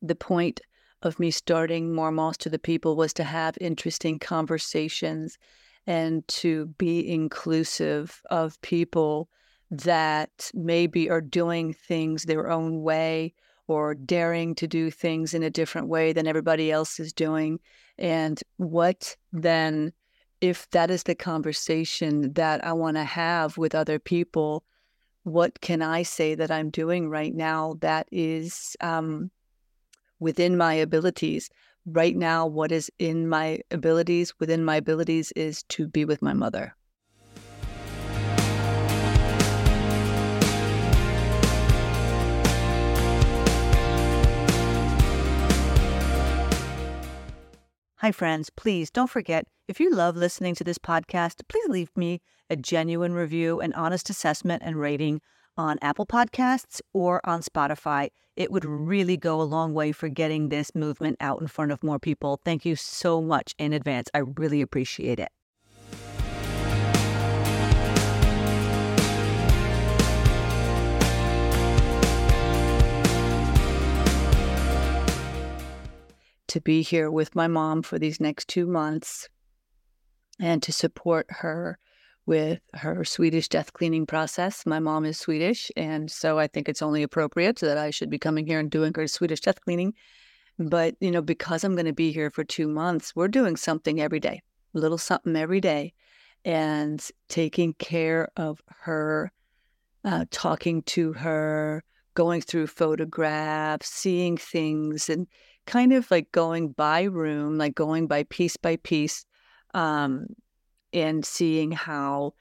the 0.00 0.14
point 0.14 0.60
of 1.02 1.18
me 1.18 1.30
starting 1.30 1.94
more 1.94 2.10
moss 2.10 2.36
to 2.38 2.50
the 2.50 2.58
people 2.58 2.96
was 2.96 3.12
to 3.14 3.24
have 3.24 3.56
interesting 3.60 4.18
conversations 4.18 5.38
and 5.86 6.26
to 6.28 6.66
be 6.78 7.08
inclusive 7.08 8.20
of 8.30 8.60
people 8.62 9.28
that 9.70 10.50
maybe 10.54 11.08
are 11.10 11.20
doing 11.20 11.72
things 11.72 12.24
their 12.24 12.50
own 12.50 12.82
way 12.82 13.34
or 13.66 13.94
daring 13.94 14.54
to 14.54 14.66
do 14.66 14.90
things 14.90 15.34
in 15.34 15.42
a 15.42 15.50
different 15.50 15.88
way 15.88 16.12
than 16.12 16.26
everybody 16.26 16.72
else 16.72 16.98
is 16.98 17.12
doing. 17.12 17.60
And 17.98 18.40
what 18.56 19.16
then, 19.32 19.92
if 20.40 20.68
that 20.70 20.90
is 20.90 21.02
the 21.02 21.14
conversation 21.14 22.32
that 22.32 22.64
I 22.64 22.72
want 22.72 22.96
to 22.96 23.04
have 23.04 23.58
with 23.58 23.74
other 23.74 23.98
people, 23.98 24.64
what 25.28 25.60
can 25.60 25.82
I 25.82 26.02
say 26.02 26.34
that 26.34 26.50
I'm 26.50 26.70
doing 26.70 27.08
right 27.08 27.34
now 27.34 27.74
that 27.80 28.08
is 28.10 28.76
um, 28.80 29.30
within 30.18 30.56
my 30.56 30.74
abilities? 30.74 31.50
Right 31.86 32.16
now, 32.16 32.46
what 32.46 32.70
is 32.72 32.90
in 32.98 33.28
my 33.28 33.60
abilities, 33.70 34.34
within 34.38 34.64
my 34.64 34.76
abilities, 34.76 35.32
is 35.32 35.62
to 35.64 35.88
be 35.88 36.04
with 36.04 36.20
my 36.20 36.34
mother. 36.34 36.74
Hi, 48.00 48.12
friends. 48.12 48.48
Please 48.48 48.92
don't 48.92 49.10
forget 49.10 49.48
if 49.66 49.80
you 49.80 49.90
love 49.90 50.16
listening 50.16 50.54
to 50.54 50.62
this 50.62 50.78
podcast, 50.78 51.40
please 51.48 51.68
leave 51.68 51.90
me 51.96 52.20
a 52.48 52.54
genuine 52.54 53.12
review, 53.12 53.58
an 53.58 53.72
honest 53.72 54.08
assessment, 54.08 54.62
and 54.64 54.76
rating 54.76 55.20
on 55.56 55.80
Apple 55.82 56.06
Podcasts 56.06 56.80
or 56.94 57.20
on 57.28 57.40
Spotify. 57.40 58.10
It 58.36 58.52
would 58.52 58.64
really 58.64 59.16
go 59.16 59.40
a 59.40 59.42
long 59.42 59.74
way 59.74 59.90
for 59.90 60.08
getting 60.08 60.48
this 60.48 60.76
movement 60.76 61.16
out 61.18 61.40
in 61.40 61.48
front 61.48 61.72
of 61.72 61.82
more 61.82 61.98
people. 61.98 62.40
Thank 62.44 62.64
you 62.64 62.76
so 62.76 63.20
much 63.20 63.52
in 63.58 63.72
advance. 63.72 64.08
I 64.14 64.18
really 64.18 64.60
appreciate 64.60 65.18
it. 65.18 65.30
To 76.48 76.60
be 76.60 76.82
here 76.82 77.10
with 77.10 77.34
my 77.34 77.46
mom 77.46 77.82
for 77.82 77.98
these 77.98 78.20
next 78.20 78.48
two 78.48 78.66
months 78.66 79.28
and 80.40 80.62
to 80.62 80.72
support 80.72 81.26
her 81.30 81.78
with 82.26 82.60
her 82.74 83.04
Swedish 83.04 83.48
death 83.48 83.72
cleaning 83.72 84.04
process. 84.04 84.66
My 84.66 84.78
mom 84.78 85.06
is 85.06 85.18
Swedish, 85.18 85.70
and 85.76 86.10
so 86.10 86.38
I 86.38 86.46
think 86.46 86.68
it's 86.68 86.82
only 86.82 87.02
appropriate 87.02 87.56
that 87.60 87.78
I 87.78 87.90
should 87.90 88.10
be 88.10 88.18
coming 88.18 88.46
here 88.46 88.58
and 88.58 88.70
doing 88.70 88.92
her 88.96 89.06
Swedish 89.08 89.40
death 89.40 89.60
cleaning. 89.62 89.94
But, 90.58 90.96
you 91.00 91.10
know, 91.10 91.22
because 91.22 91.64
I'm 91.64 91.74
going 91.74 91.86
to 91.86 91.92
be 91.92 92.12
here 92.12 92.30
for 92.30 92.44
two 92.44 92.68
months, 92.68 93.16
we're 93.16 93.28
doing 93.28 93.56
something 93.56 94.00
every 94.00 94.20
day, 94.20 94.42
a 94.74 94.78
little 94.78 94.98
something 94.98 95.36
every 95.36 95.60
day, 95.60 95.94
and 96.44 97.02
taking 97.28 97.72
care 97.74 98.28
of 98.36 98.60
her, 98.80 99.32
uh, 100.04 100.26
talking 100.30 100.82
to 100.82 101.14
her, 101.14 101.82
going 102.14 102.42
through 102.42 102.66
photographs, 102.66 103.88
seeing 103.88 104.36
things, 104.36 105.08
and 105.08 105.28
kind 105.68 105.92
of 105.92 106.10
like 106.10 106.32
going 106.32 106.70
by 106.70 107.02
room, 107.02 107.58
like 107.58 107.74
going 107.74 108.06
by 108.08 108.24
piece 108.24 108.56
by 108.56 108.76
piece, 108.76 109.26
um, 109.74 110.26
and 110.92 111.24
seeing 111.24 111.70
how 111.70 112.32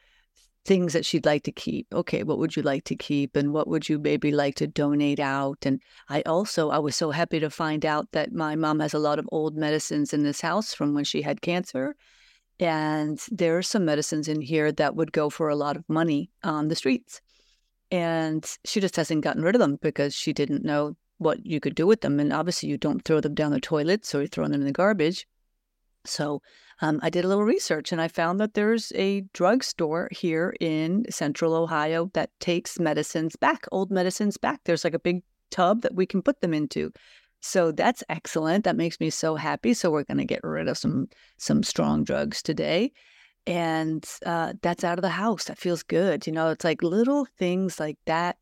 things 0.64 0.94
that 0.94 1.06
she'd 1.06 1.26
like 1.26 1.44
to 1.44 1.52
keep. 1.52 1.88
Okay, 1.94 2.24
what 2.24 2.40
would 2.40 2.56
you 2.56 2.64
like 2.64 2.86
to 2.86 2.96
keep, 2.96 3.36
and 3.36 3.54
what 3.54 3.68
would 3.68 3.88
you 3.90 4.00
maybe 4.00 4.32
like 4.32 4.56
to 4.56 4.68
donate 4.68 5.20
out? 5.20 5.66
And 5.66 5.82
I 6.10 6.22
also 6.26 6.70
I 6.70 6.80
was 6.80 6.96
so 6.96 7.12
happy 7.12 7.40
to 7.40 7.50
find 7.50 7.86
out 7.86 8.12
that 8.14 8.32
my 8.32 8.56
mom 8.56 8.80
has 8.80 8.94
a 8.94 9.00
lot 9.00 9.20
of 9.20 9.30
old 9.32 9.56
medicines 9.56 10.14
in 10.14 10.24
this 10.24 10.42
house 10.42 10.74
from 10.74 10.94
when 10.94 11.04
she 11.04 11.22
had 11.22 11.42
cancer. 11.42 11.96
And 12.60 13.20
there 13.32 13.58
are 13.58 13.62
some 13.64 13.86
medicines 13.86 14.28
in 14.28 14.42
here 14.42 14.72
that 14.72 14.96
would 14.96 15.12
go 15.12 15.30
for 15.30 15.50
a 15.50 15.56
lot 15.56 15.78
of 15.78 15.88
money 15.88 16.32
on 16.44 16.70
the 16.70 16.76
streets. 16.76 17.22
And 17.92 18.44
she 18.66 18.80
just 18.80 18.96
hasn't 18.96 19.24
gotten 19.24 19.44
rid 19.44 19.56
of 19.56 19.60
them 19.60 19.78
because 19.82 20.16
she 20.16 20.34
didn't 20.34 20.66
know 20.66 20.96
what 21.18 21.46
you 21.46 21.60
could 21.60 21.76
do 21.76 21.88
with 21.88 22.02
them. 22.02 22.20
And 22.20 22.34
obviously, 22.34 22.70
you 22.70 22.78
don't 22.78 23.04
throw 23.04 23.20
them 23.20 23.34
down 23.34 23.52
the 23.52 23.60
toilets 23.60 24.14
or 24.14 24.22
you 24.22 24.28
throw 24.28 24.46
them 24.46 24.54
in 24.54 24.66
the 24.66 24.72
garbage. 24.72 25.28
So 26.06 26.42
um, 26.82 27.00
I 27.02 27.10
did 27.10 27.26
a 27.26 27.28
little 27.28 27.44
research 27.44 27.92
and 27.92 28.02
I 28.02 28.08
found 28.08 28.40
that 28.40 28.54
there's 28.54 28.92
a 28.96 29.22
drugstore 29.34 30.10
here 30.12 30.56
in 30.60 31.06
central 31.10 31.54
Ohio 31.54 32.10
that 32.14 32.30
takes 32.40 32.80
medicines 32.80 33.36
back, 33.36 33.66
old 33.72 33.92
medicines 33.92 34.38
back. 34.38 34.62
There's 34.64 34.84
like 34.84 34.94
a 34.94 35.00
big 35.00 35.24
tub 35.50 35.82
that 35.82 35.96
we 35.96 36.06
can 36.06 36.22
put 36.22 36.42
them 36.42 36.54
into. 36.54 36.92
So 37.40 37.72
that's 37.72 38.04
excellent. 38.10 38.64
That 38.64 38.76
makes 38.76 39.00
me 39.00 39.10
so 39.10 39.36
happy. 39.36 39.74
So 39.74 39.92
we're 39.92 40.04
going 40.04 40.18
to 40.18 40.26
get 40.26 40.44
rid 40.44 40.68
of 40.68 40.78
some 40.78 41.08
some 41.38 41.64
strong 41.64 42.04
drugs 42.04 42.42
today, 42.42 42.92
and 43.46 44.04
uh, 44.26 44.54
that's 44.62 44.84
out 44.84 44.98
of 44.98 45.04
the 45.04 45.10
house. 45.10 45.46
That 45.46 45.60
feels 45.60 45.84
good. 45.84 46.26
You 46.26 46.34
know, 46.34 46.50
it's 46.50 46.66
like 46.66 46.82
little 46.82 47.26
things 47.38 47.80
like 47.80 47.98
that. 48.06 48.38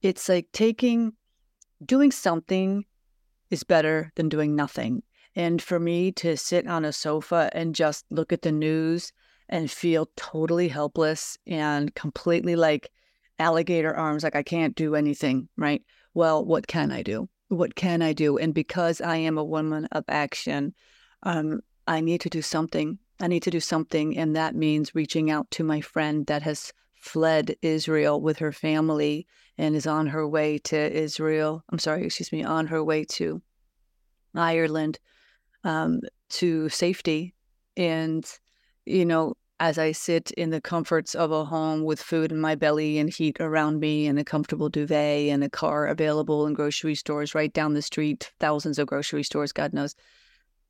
It's 0.00 0.28
like 0.28 0.46
taking 0.52 1.12
doing 1.84 2.10
something 2.10 2.84
is 3.50 3.64
better 3.64 4.12
than 4.16 4.28
doing 4.28 4.56
nothing. 4.56 5.02
And 5.34 5.60
for 5.60 5.78
me 5.78 6.12
to 6.12 6.36
sit 6.36 6.66
on 6.66 6.84
a 6.84 6.92
sofa 6.92 7.50
and 7.52 7.74
just 7.74 8.06
look 8.10 8.32
at 8.32 8.42
the 8.42 8.52
news 8.52 9.12
and 9.48 9.70
feel 9.70 10.08
totally 10.16 10.68
helpless 10.68 11.38
and 11.46 11.94
completely 11.94 12.56
like 12.56 12.90
alligator 13.38 13.94
arms, 13.94 14.24
like 14.24 14.34
I 14.34 14.42
can't 14.42 14.74
do 14.74 14.94
anything, 14.94 15.48
right? 15.56 15.82
Well, 16.14 16.44
what 16.44 16.66
can 16.66 16.90
I 16.90 17.02
do? 17.02 17.28
What 17.48 17.74
can 17.74 18.02
I 18.02 18.12
do? 18.12 18.38
And 18.38 18.54
because 18.54 19.00
I 19.00 19.16
am 19.16 19.38
a 19.38 19.44
woman 19.44 19.86
of 19.92 20.04
action, 20.08 20.74
um, 21.22 21.60
I 21.86 22.00
need 22.00 22.22
to 22.22 22.30
do 22.30 22.42
something. 22.42 22.98
I 23.20 23.28
need 23.28 23.42
to 23.44 23.50
do 23.50 23.60
something. 23.60 24.16
And 24.16 24.34
that 24.34 24.54
means 24.54 24.94
reaching 24.94 25.30
out 25.30 25.50
to 25.52 25.64
my 25.64 25.80
friend 25.80 26.26
that 26.26 26.42
has 26.42 26.72
fled 27.06 27.56
Israel 27.62 28.20
with 28.20 28.38
her 28.38 28.52
family 28.52 29.26
and 29.56 29.74
is 29.74 29.86
on 29.86 30.08
her 30.08 30.26
way 30.26 30.58
to 30.58 30.76
Israel. 30.92 31.62
I'm 31.70 31.78
sorry, 31.78 32.04
excuse 32.04 32.32
me, 32.32 32.44
on 32.44 32.66
her 32.66 32.82
way 32.82 33.04
to 33.04 33.40
Ireland 34.34 34.98
um, 35.64 36.00
to 36.30 36.68
safety. 36.68 37.34
And, 37.76 38.24
you 38.84 39.04
know, 39.04 39.34
as 39.58 39.78
I 39.78 39.92
sit 39.92 40.30
in 40.32 40.50
the 40.50 40.60
comforts 40.60 41.14
of 41.14 41.30
a 41.30 41.44
home 41.44 41.84
with 41.84 42.00
food 42.00 42.32
in 42.32 42.40
my 42.40 42.54
belly 42.54 42.98
and 42.98 43.08
heat 43.08 43.36
around 43.40 43.80
me 43.80 44.06
and 44.06 44.18
a 44.18 44.24
comfortable 44.24 44.68
duvet 44.68 45.28
and 45.28 45.42
a 45.42 45.48
car 45.48 45.86
available 45.86 46.46
in 46.46 46.52
grocery 46.52 46.94
stores 46.94 47.34
right 47.34 47.52
down 47.52 47.72
the 47.72 47.82
street, 47.82 48.32
thousands 48.38 48.78
of 48.78 48.88
grocery 48.88 49.22
stores, 49.22 49.52
God 49.52 49.72
knows. 49.72 49.94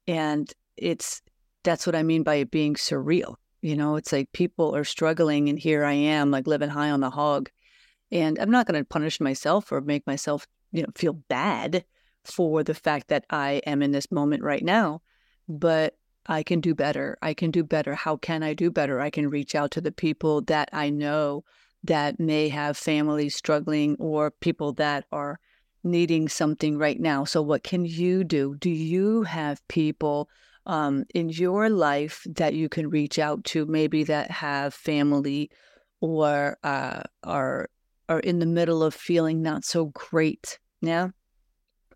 And 0.06 0.52
it's 0.76 1.22
that's 1.64 1.86
what 1.86 1.96
I 1.96 2.04
mean 2.04 2.22
by 2.22 2.36
it 2.36 2.50
being 2.52 2.74
surreal. 2.74 3.36
You 3.66 3.74
know, 3.74 3.96
it's 3.96 4.12
like 4.12 4.30
people 4.30 4.76
are 4.76 4.84
struggling, 4.84 5.48
and 5.48 5.58
here 5.58 5.84
I 5.84 5.94
am, 5.94 6.30
like 6.30 6.46
living 6.46 6.68
high 6.68 6.92
on 6.92 7.00
the 7.00 7.10
hog. 7.10 7.50
And 8.12 8.38
I'm 8.38 8.52
not 8.52 8.64
going 8.64 8.80
to 8.80 8.86
punish 8.86 9.20
myself 9.20 9.72
or 9.72 9.80
make 9.80 10.06
myself, 10.06 10.46
you 10.70 10.82
know, 10.82 10.88
feel 10.94 11.14
bad 11.14 11.84
for 12.22 12.62
the 12.62 12.74
fact 12.74 13.08
that 13.08 13.24
I 13.28 13.60
am 13.66 13.82
in 13.82 13.90
this 13.90 14.12
moment 14.12 14.44
right 14.44 14.62
now. 14.62 15.02
But 15.48 15.96
I 16.26 16.44
can 16.44 16.60
do 16.60 16.76
better. 16.76 17.18
I 17.22 17.34
can 17.34 17.50
do 17.50 17.64
better. 17.64 17.96
How 17.96 18.16
can 18.16 18.44
I 18.44 18.54
do 18.54 18.70
better? 18.70 19.00
I 19.00 19.10
can 19.10 19.30
reach 19.30 19.56
out 19.56 19.72
to 19.72 19.80
the 19.80 19.90
people 19.90 20.42
that 20.42 20.68
I 20.72 20.88
know 20.88 21.42
that 21.82 22.20
may 22.20 22.48
have 22.50 22.76
families 22.76 23.34
struggling 23.34 23.96
or 23.98 24.30
people 24.30 24.74
that 24.74 25.06
are 25.10 25.40
needing 25.82 26.28
something 26.28 26.78
right 26.78 27.00
now. 27.00 27.24
So, 27.24 27.42
what 27.42 27.64
can 27.64 27.84
you 27.84 28.22
do? 28.22 28.54
Do 28.54 28.70
you 28.70 29.24
have 29.24 29.66
people 29.66 30.28
um, 30.66 31.04
in 31.14 31.28
your 31.28 31.70
life 31.70 32.26
that 32.26 32.54
you 32.54 32.68
can 32.68 32.90
reach 32.90 33.18
out 33.18 33.44
to, 33.44 33.66
maybe 33.66 34.04
that 34.04 34.30
have 34.30 34.74
family 34.74 35.50
or 36.00 36.58
uh, 36.62 37.02
are 37.22 37.68
are 38.08 38.20
in 38.20 38.38
the 38.38 38.46
middle 38.46 38.82
of 38.82 38.94
feeling 38.94 39.42
not 39.42 39.64
so 39.64 39.86
great. 39.86 40.58
Yeah, 40.80 41.08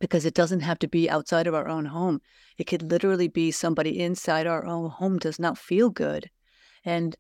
because 0.00 0.24
it 0.24 0.34
doesn't 0.34 0.60
have 0.60 0.78
to 0.80 0.88
be 0.88 1.10
outside 1.10 1.46
of 1.46 1.54
our 1.54 1.68
own 1.68 1.84
home. 1.84 2.20
It 2.58 2.64
could 2.64 2.90
literally 2.90 3.28
be 3.28 3.50
somebody 3.50 4.00
inside 4.00 4.46
our 4.46 4.66
own 4.66 4.90
home 4.90 5.18
does 5.18 5.38
not 5.38 5.58
feel 5.58 5.90
good, 5.90 6.30
and 6.84 7.14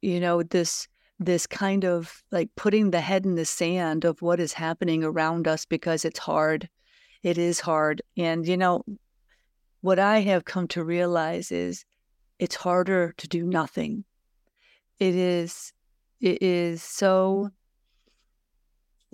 you 0.00 0.20
know 0.20 0.42
this 0.42 0.88
this 1.24 1.46
kind 1.46 1.84
of 1.84 2.22
like 2.30 2.50
putting 2.56 2.90
the 2.90 3.00
head 3.00 3.24
in 3.24 3.34
the 3.34 3.44
sand 3.44 4.04
of 4.04 4.22
what 4.22 4.40
is 4.40 4.52
happening 4.52 5.04
around 5.04 5.46
us 5.48 5.64
because 5.64 6.04
it's 6.04 6.18
hard. 6.18 6.68
It 7.22 7.38
is 7.38 7.60
hard. 7.60 8.02
And, 8.16 8.46
you 8.46 8.56
know, 8.56 8.84
what 9.82 9.98
I 9.98 10.20
have 10.20 10.44
come 10.44 10.66
to 10.68 10.82
realize 10.82 11.52
is 11.52 11.84
it's 12.38 12.54
harder 12.54 13.12
to 13.18 13.28
do 13.28 13.44
nothing. 13.44 14.04
It 14.98 15.14
is 15.14 15.72
it 16.20 16.40
is 16.40 16.82
so 16.82 17.50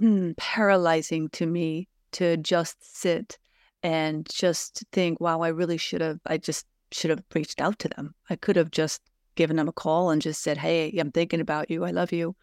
mm, 0.00 0.36
paralyzing 0.36 1.30
to 1.30 1.46
me 1.46 1.88
to 2.12 2.36
just 2.36 2.76
sit 2.80 3.38
and 3.82 4.28
just 4.30 4.84
think, 4.92 5.20
wow, 5.20 5.40
I 5.40 5.48
really 5.48 5.78
should 5.78 6.02
have 6.02 6.20
I 6.26 6.36
just 6.36 6.66
should 6.92 7.10
have 7.10 7.22
reached 7.34 7.60
out 7.60 7.78
to 7.80 7.88
them. 7.88 8.14
I 8.30 8.36
could 8.36 8.56
have 8.56 8.70
just 8.70 9.02
given 9.34 9.56
them 9.56 9.68
a 9.68 9.72
call 9.72 10.10
and 10.10 10.20
just 10.20 10.42
said, 10.42 10.58
"Hey, 10.58 10.94
I'm 10.98 11.12
thinking 11.12 11.40
about 11.40 11.70
you. 11.70 11.84
I 11.84 11.90
love 11.90 12.12
you." 12.12 12.36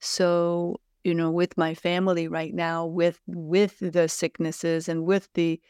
So 0.00 0.80
you 1.04 1.14
know, 1.14 1.30
with 1.30 1.56
my 1.56 1.74
family 1.74 2.28
right 2.28 2.54
now, 2.54 2.86
with 2.86 3.20
with 3.26 3.78
the 3.80 4.08
sicknesses 4.08 4.88
and 4.88 5.04
with 5.04 5.28
the 5.34 5.60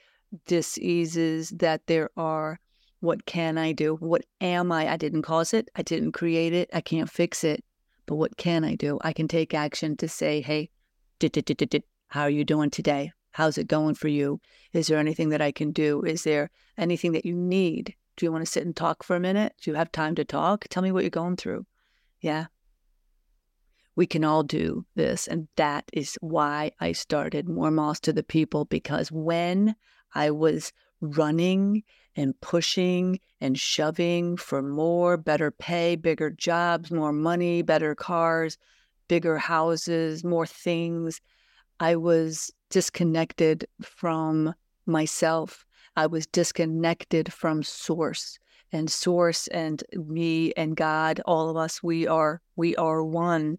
diseases 0.47 1.51
that 1.51 1.87
there 1.87 2.11
are. 2.17 2.59
What 3.01 3.27
can 3.27 3.59
I 3.59 3.73
do? 3.73 3.97
What 3.97 4.25
am 4.41 4.71
I? 4.71 4.93
I 4.93 4.97
didn't 4.97 5.23
cause 5.23 5.53
it. 5.53 5.69
I 5.75 5.83
didn't 5.83 6.13
create 6.13 6.53
it. 6.53 6.71
I 6.73 6.81
can't 6.81 7.11
fix 7.11 7.43
it. 7.43 7.65
But 8.07 8.17
what 8.17 8.37
can 8.37 8.65
I 8.65 8.75
do? 8.75 8.99
I 9.03 9.13
can 9.13 9.29
take 9.29 9.55
action 9.55 9.97
to 9.97 10.09
say, 10.09 10.41
hey, 10.41 10.71
how 12.09 12.23
are 12.23 12.31
you 12.31 12.45
doing 12.45 12.71
today? 12.71 13.13
How's 13.33 13.59
it 13.59 13.67
going 13.67 13.95
for 13.95 14.09
you? 14.09 14.41
Is 14.73 14.87
there 14.87 14.99
anything 14.99 15.31
that 15.31 15.41
I 15.41 15.53
can 15.53 15.73
do? 15.73 16.03
Is 16.03 16.25
there 16.25 16.51
anything 16.77 17.13
that 17.13 17.25
you 17.25 17.35
need? 17.35 17.95
Do 18.17 18.27
you 18.27 18.33
want 18.33 18.45
to 18.45 18.51
sit 18.51 18.65
and 18.65 18.77
talk 18.77 19.03
for 19.03 19.17
a 19.17 19.21
minute? 19.21 19.55
Do 19.63 19.71
you 19.71 19.77
have 19.77 19.91
time 19.91 20.15
to 20.17 20.25
talk? 20.25 20.67
Tell 20.69 20.83
me 20.83 20.93
what 20.93 21.05
you're 21.05 21.11
going 21.11 21.37
through. 21.37 21.65
Yeah. 22.21 22.47
We 23.97 24.07
can 24.07 24.25
all 24.25 24.43
do 24.43 24.85
this. 24.95 25.27
And 25.27 25.49
that 25.57 25.85
is 25.93 26.19
why 26.21 26.73
I 26.81 26.93
started 26.93 27.49
More 27.49 27.71
Moss 27.71 28.01
to 28.01 28.13
the 28.13 28.23
People 28.23 28.65
because 28.67 29.11
when 29.11 29.75
I 30.15 30.31
was 30.31 30.73
running 31.01 31.83
and 32.17 32.39
pushing 32.41 33.19
and 33.41 33.59
shoving 33.59 34.37
for 34.37 34.63
more, 34.63 35.17
better 35.17 35.51
pay, 35.51 35.97
bigger 35.97 36.31
jobs, 36.31 36.91
more 36.91 37.13
money, 37.13 37.63
better 37.63 37.95
cars, 37.95 38.59
bigger 39.09 39.39
houses, 39.39 40.25
more 40.25 40.47
things. 40.47 41.21
I 41.81 41.97
was 41.97 42.53
disconnected 42.71 43.67
from 43.81 44.55
myself. 44.87 45.67
I 45.97 46.07
was 46.07 46.27
disconnected 46.27 47.33
from 47.33 47.63
source 47.63 48.39
and 48.73 48.91
source 48.91 49.47
and 49.49 49.83
me 49.93 50.53
and 50.55 50.77
God, 50.77 51.21
all 51.27 51.51
of 51.51 51.57
us, 51.57 51.83
we 51.83 52.07
are 52.07 52.41
we 52.57 52.75
are 52.77 53.05
one. 53.05 53.59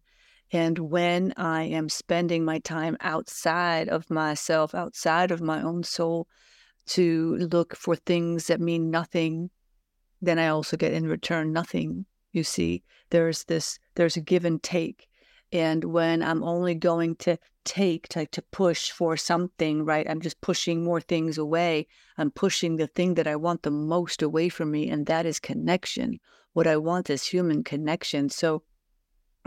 And 0.54 0.78
when 0.78 1.34
I 1.36 1.64
am 1.64 1.90
spending 1.90 2.46
my 2.46 2.60
time 2.60 2.96
outside 3.02 3.90
of 3.90 4.12
myself, 4.12 4.76
outside 4.76 5.32
of 5.32 5.42
my 5.42 5.64
own 5.64 5.82
soul, 5.82 6.28
to 6.86 7.38
look 7.52 7.76
for 7.76 7.96
things 7.96 8.48
that 8.48 8.62
mean 8.62 8.92
nothing, 8.92 9.50
then 10.22 10.38
I 10.38 10.50
also 10.50 10.78
get 10.78 10.94
in 10.94 11.08
return 11.08 11.52
nothing. 11.52 12.06
You 12.32 12.44
see, 12.44 12.84
there's 13.10 13.46
this, 13.46 13.80
there's 13.96 14.16
a 14.16 14.22
give 14.22 14.46
and 14.46 14.62
take. 14.62 15.08
And 15.52 15.84
when 15.86 16.22
I'm 16.22 16.44
only 16.44 16.76
going 16.76 17.16
to 17.18 17.40
take, 17.66 18.08
to, 18.10 18.28
to 18.28 18.42
push 18.44 18.92
for 18.92 19.18
something, 19.18 19.86
right? 19.86 20.08
I'm 20.08 20.22
just 20.22 20.40
pushing 20.42 20.84
more 20.84 21.02
things 21.02 21.40
away. 21.40 21.88
I'm 22.18 22.30
pushing 22.30 22.76
the 22.76 22.88
thing 22.88 23.16
that 23.16 23.28
I 23.28 23.38
want 23.38 23.64
the 23.64 23.72
most 23.72 24.22
away 24.22 24.50
from 24.50 24.70
me, 24.70 24.88
and 24.88 25.08
that 25.08 25.26
is 25.26 25.40
connection. 25.40 26.20
What 26.54 26.68
I 26.68 26.78
want 26.78 27.10
is 27.10 27.26
human 27.26 27.64
connection. 27.64 28.30
So 28.30 28.62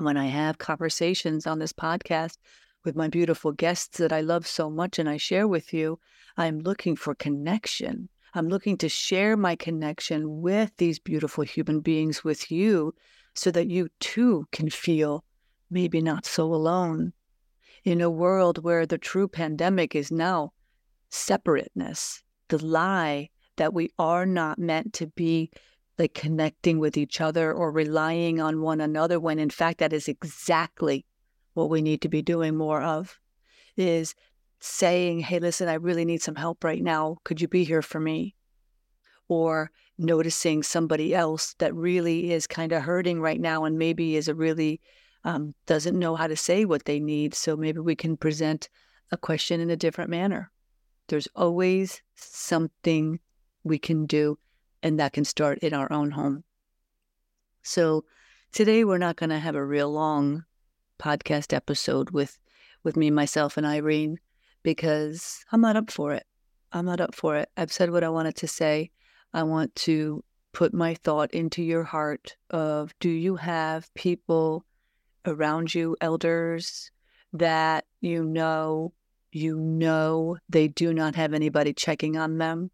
when 0.04 0.16
I 0.16 0.26
have 0.26 0.58
conversations 0.58 1.46
on 1.46 1.58
this 1.58 1.72
podcast 1.72 2.38
with 2.84 2.96
my 2.96 3.08
beautiful 3.08 3.52
guests 3.52 3.98
that 3.98 4.12
I 4.12 4.20
love 4.20 4.46
so 4.46 4.68
much 4.68 4.98
and 4.98 5.08
I 5.08 5.16
share 5.16 5.48
with 5.48 5.72
you, 5.72 5.98
I'm 6.36 6.60
looking 6.60 6.96
for 6.96 7.14
connection. 7.14 8.08
I'm 8.34 8.48
looking 8.48 8.76
to 8.78 8.88
share 8.88 9.36
my 9.36 9.56
connection 9.56 10.42
with 10.42 10.70
these 10.76 10.98
beautiful 10.98 11.44
human 11.44 11.80
beings 11.80 12.22
with 12.22 12.50
you 12.50 12.94
so 13.34 13.50
that 13.50 13.70
you 13.70 13.88
too 14.00 14.46
can 14.52 14.68
feel 14.68 15.24
maybe 15.70 16.00
not 16.00 16.26
so 16.26 16.52
alone 16.54 17.12
in 17.84 18.00
a 18.00 18.10
world 18.10 18.62
where 18.62 18.84
the 18.84 18.98
true 18.98 19.28
pandemic 19.28 19.94
is 19.94 20.10
now 20.10 20.52
separateness, 21.08 22.22
the 22.48 22.64
lie 22.64 23.30
that 23.56 23.72
we 23.72 23.90
are 23.98 24.26
not 24.26 24.58
meant 24.58 24.92
to 24.92 25.06
be 25.06 25.50
like 25.98 26.14
connecting 26.14 26.78
with 26.78 26.96
each 26.96 27.20
other 27.20 27.52
or 27.52 27.70
relying 27.70 28.40
on 28.40 28.60
one 28.60 28.80
another 28.80 29.18
when 29.18 29.38
in 29.38 29.50
fact 29.50 29.78
that 29.78 29.92
is 29.92 30.08
exactly 30.08 31.06
what 31.54 31.70
we 31.70 31.80
need 31.80 32.02
to 32.02 32.08
be 32.08 32.22
doing 32.22 32.56
more 32.56 32.82
of 32.82 33.18
is 33.76 34.14
saying, 34.60 35.20
Hey, 35.20 35.38
listen, 35.38 35.68
I 35.68 35.74
really 35.74 36.04
need 36.04 36.22
some 36.22 36.36
help 36.36 36.64
right 36.64 36.82
now. 36.82 37.16
Could 37.24 37.40
you 37.40 37.48
be 37.48 37.64
here 37.64 37.82
for 37.82 38.00
me? 38.00 38.34
Or 39.28 39.70
noticing 39.98 40.62
somebody 40.62 41.14
else 41.14 41.54
that 41.58 41.74
really 41.74 42.32
is 42.32 42.46
kind 42.46 42.72
of 42.72 42.82
hurting 42.82 43.20
right 43.20 43.40
now 43.40 43.64
and 43.64 43.78
maybe 43.78 44.16
is 44.16 44.28
a 44.28 44.34
really 44.34 44.80
um, 45.24 45.54
doesn't 45.66 45.98
know 45.98 46.14
how 46.14 46.26
to 46.26 46.36
say 46.36 46.64
what 46.64 46.84
they 46.84 47.00
need. 47.00 47.34
So 47.34 47.56
maybe 47.56 47.80
we 47.80 47.96
can 47.96 48.16
present 48.16 48.68
a 49.10 49.16
question 49.16 49.60
in 49.60 49.70
a 49.70 49.76
different 49.76 50.10
manner. 50.10 50.50
There's 51.08 51.28
always 51.34 52.02
something 52.14 53.18
we 53.64 53.78
can 53.78 54.06
do, 54.06 54.38
and 54.86 55.00
that 55.00 55.12
can 55.12 55.24
start 55.24 55.58
in 55.58 55.74
our 55.74 55.90
own 55.92 56.12
home. 56.12 56.44
So 57.64 58.04
today 58.52 58.84
we're 58.84 58.98
not 58.98 59.16
going 59.16 59.30
to 59.30 59.38
have 59.40 59.56
a 59.56 59.64
real 59.64 59.90
long 59.90 60.44
podcast 61.00 61.52
episode 61.52 62.10
with 62.10 62.38
with 62.84 62.96
me, 62.96 63.10
myself, 63.10 63.56
and 63.56 63.66
Irene 63.66 64.18
because 64.62 65.44
I'm 65.50 65.60
not 65.60 65.74
up 65.74 65.90
for 65.90 66.12
it. 66.12 66.24
I'm 66.70 66.84
not 66.84 67.00
up 67.00 67.16
for 67.16 67.34
it. 67.34 67.48
I've 67.56 67.72
said 67.72 67.90
what 67.90 68.04
I 68.04 68.10
wanted 68.10 68.36
to 68.36 68.46
say. 68.46 68.92
I 69.34 69.42
want 69.42 69.74
to 69.86 70.22
put 70.52 70.72
my 70.72 70.94
thought 70.94 71.32
into 71.32 71.64
your 71.64 71.82
heart 71.82 72.36
of 72.50 72.94
do 73.00 73.10
you 73.10 73.34
have 73.34 73.92
people 73.94 74.64
around 75.24 75.74
you, 75.74 75.96
elders 76.00 76.92
that 77.32 77.86
you 78.00 78.22
know 78.22 78.92
you 79.32 79.58
know 79.58 80.36
they 80.48 80.68
do 80.68 80.94
not 80.94 81.16
have 81.16 81.34
anybody 81.34 81.72
checking 81.72 82.16
on 82.16 82.38
them 82.38 82.70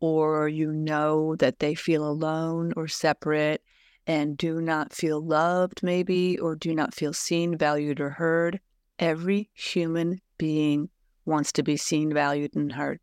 or 0.00 0.48
you 0.48 0.72
know 0.72 1.36
that 1.36 1.58
they 1.58 1.74
feel 1.74 2.08
alone 2.08 2.72
or 2.76 2.88
separate 2.88 3.62
and 4.06 4.38
do 4.38 4.60
not 4.60 4.92
feel 4.92 5.20
loved 5.20 5.82
maybe 5.82 6.38
or 6.38 6.56
do 6.56 6.74
not 6.74 6.94
feel 6.94 7.12
seen, 7.12 7.56
valued 7.56 8.00
or 8.00 8.10
heard. 8.10 8.60
Every 8.98 9.50
human 9.52 10.20
being 10.38 10.88
wants 11.24 11.52
to 11.52 11.62
be 11.62 11.76
seen, 11.76 12.12
valued, 12.12 12.56
and 12.56 12.72
heard. 12.72 13.00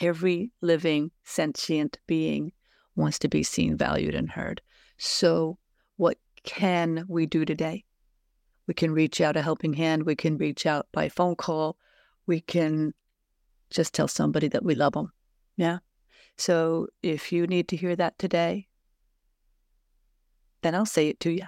Every 0.00 0.50
living, 0.60 1.10
sentient 1.24 1.98
being 2.06 2.52
wants 2.96 3.18
to 3.20 3.28
be 3.28 3.42
seen, 3.42 3.76
valued, 3.76 4.14
and 4.14 4.30
heard. 4.30 4.62
So, 4.96 5.58
what 5.96 6.18
can 6.42 7.04
we 7.08 7.26
do 7.26 7.44
today? 7.44 7.84
We 8.66 8.74
can 8.74 8.92
reach 8.92 9.20
out 9.20 9.36
a 9.36 9.42
helping 9.42 9.74
hand. 9.74 10.04
We 10.04 10.16
can 10.16 10.38
reach 10.38 10.66
out 10.66 10.86
by 10.92 11.08
phone 11.08 11.36
call. 11.36 11.76
We 12.26 12.40
can 12.40 12.94
just 13.70 13.94
tell 13.94 14.08
somebody 14.08 14.48
that 14.48 14.64
we 14.64 14.74
love 14.74 14.94
them. 14.94 15.12
Yeah. 15.56 15.78
So, 16.38 16.88
if 17.02 17.32
you 17.32 17.46
need 17.46 17.68
to 17.68 17.76
hear 17.76 17.96
that 17.96 18.18
today, 18.18 18.68
then 20.62 20.74
I'll 20.74 20.86
say 20.86 21.08
it 21.08 21.20
to 21.20 21.30
you. 21.30 21.44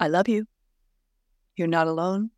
I 0.00 0.08
love 0.08 0.28
you. 0.28 0.46
You're 1.56 1.68
not 1.68 1.88
alone. 1.88 2.30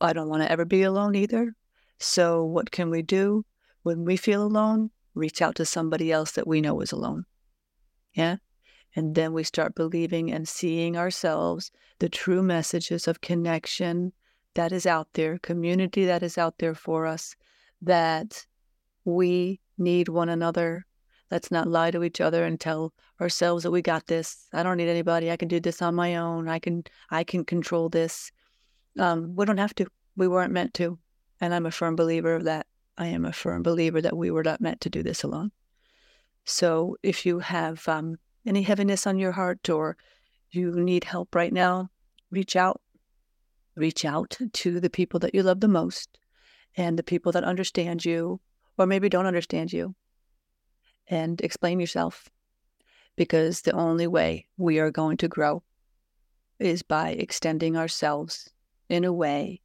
I 0.00 0.12
don't 0.12 0.28
want 0.28 0.42
to 0.42 0.50
ever 0.50 0.64
be 0.64 0.82
alone 0.82 1.14
either. 1.14 1.54
So, 1.98 2.44
what 2.44 2.70
can 2.70 2.90
we 2.90 3.02
do 3.02 3.44
when 3.82 4.04
we 4.04 4.16
feel 4.16 4.42
alone? 4.42 4.90
Reach 5.14 5.42
out 5.42 5.54
to 5.56 5.64
somebody 5.64 6.10
else 6.10 6.32
that 6.32 6.46
we 6.46 6.60
know 6.60 6.80
is 6.80 6.92
alone. 6.92 7.24
Yeah. 8.14 8.36
And 8.96 9.14
then 9.14 9.32
we 9.32 9.42
start 9.42 9.74
believing 9.74 10.32
and 10.32 10.48
seeing 10.48 10.96
ourselves 10.96 11.70
the 11.98 12.08
true 12.08 12.42
messages 12.42 13.08
of 13.08 13.20
connection 13.20 14.12
that 14.54 14.72
is 14.72 14.86
out 14.86 15.08
there, 15.14 15.38
community 15.38 16.04
that 16.04 16.22
is 16.22 16.38
out 16.38 16.58
there 16.58 16.74
for 16.74 17.06
us, 17.06 17.34
that 17.82 18.46
we 19.04 19.60
need 19.78 20.08
one 20.08 20.28
another. 20.28 20.86
Let's 21.30 21.50
not 21.50 21.66
lie 21.66 21.90
to 21.90 22.04
each 22.04 22.20
other 22.20 22.44
and 22.44 22.60
tell 22.60 22.92
ourselves 23.20 23.62
that 23.62 23.70
we 23.70 23.82
got 23.82 24.06
this. 24.06 24.46
I 24.52 24.62
don't 24.62 24.76
need 24.76 24.88
anybody. 24.88 25.30
I 25.30 25.36
can 25.36 25.48
do 25.48 25.60
this 25.60 25.82
on 25.82 25.94
my 25.94 26.16
own. 26.16 26.48
I 26.48 26.58
can 26.58 26.84
I 27.10 27.24
can 27.24 27.44
control 27.44 27.88
this. 27.88 28.30
Um, 28.98 29.34
we 29.34 29.44
don't 29.44 29.58
have 29.58 29.74
to. 29.76 29.86
We 30.16 30.28
weren't 30.28 30.52
meant 30.52 30.74
to. 30.74 30.98
And 31.40 31.54
I'm 31.54 31.66
a 31.66 31.70
firm 31.70 31.96
believer 31.96 32.34
of 32.34 32.44
that. 32.44 32.66
I 32.96 33.06
am 33.06 33.24
a 33.24 33.32
firm 33.32 33.62
believer 33.62 34.00
that 34.00 34.16
we 34.16 34.30
were 34.30 34.44
not 34.44 34.60
meant 34.60 34.80
to 34.82 34.90
do 34.90 35.02
this 35.02 35.24
alone. 35.24 35.50
So 36.44 36.96
if 37.02 37.26
you 37.26 37.40
have 37.40 37.86
um, 37.88 38.16
any 38.46 38.62
heaviness 38.62 39.06
on 39.06 39.18
your 39.18 39.32
heart 39.32 39.68
or 39.68 39.96
you 40.50 40.72
need 40.72 41.04
help 41.04 41.34
right 41.34 41.52
now, 41.52 41.90
reach 42.30 42.54
out. 42.54 42.80
Reach 43.76 44.04
out 44.04 44.38
to 44.52 44.78
the 44.78 44.90
people 44.90 45.18
that 45.20 45.34
you 45.34 45.42
love 45.42 45.58
the 45.58 45.66
most 45.66 46.16
and 46.76 46.96
the 46.96 47.02
people 47.02 47.32
that 47.32 47.42
understand 47.42 48.04
you 48.04 48.40
or 48.78 48.86
maybe 48.86 49.08
don't 49.08 49.26
understand 49.26 49.72
you 49.72 49.94
and 51.08 51.40
explain 51.40 51.80
yourself 51.80 52.28
because 53.16 53.62
the 53.62 53.72
only 53.72 54.06
way 54.06 54.46
we 54.56 54.78
are 54.78 54.90
going 54.90 55.16
to 55.18 55.28
grow 55.28 55.62
is 56.58 56.82
by 56.82 57.10
extending 57.10 57.76
ourselves 57.76 58.50
in 58.88 59.04
a 59.04 59.12
way 59.12 59.60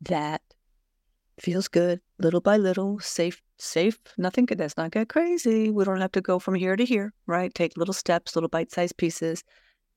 that 0.00 0.42
feels 1.40 1.68
good 1.68 2.00
little 2.18 2.40
by 2.40 2.56
little, 2.56 2.98
safe, 3.00 3.42
safe, 3.58 3.98
nothing. 4.16 4.46
Let's 4.56 4.76
not 4.76 4.92
get 4.92 5.08
crazy. 5.08 5.70
We 5.70 5.84
don't 5.84 6.00
have 6.00 6.12
to 6.12 6.20
go 6.20 6.38
from 6.38 6.54
here 6.54 6.76
to 6.76 6.84
here, 6.84 7.12
right? 7.26 7.52
Take 7.52 7.76
little 7.76 7.94
steps, 7.94 8.36
little 8.36 8.48
bite 8.48 8.70
sized 8.70 8.96
pieces, 8.96 9.42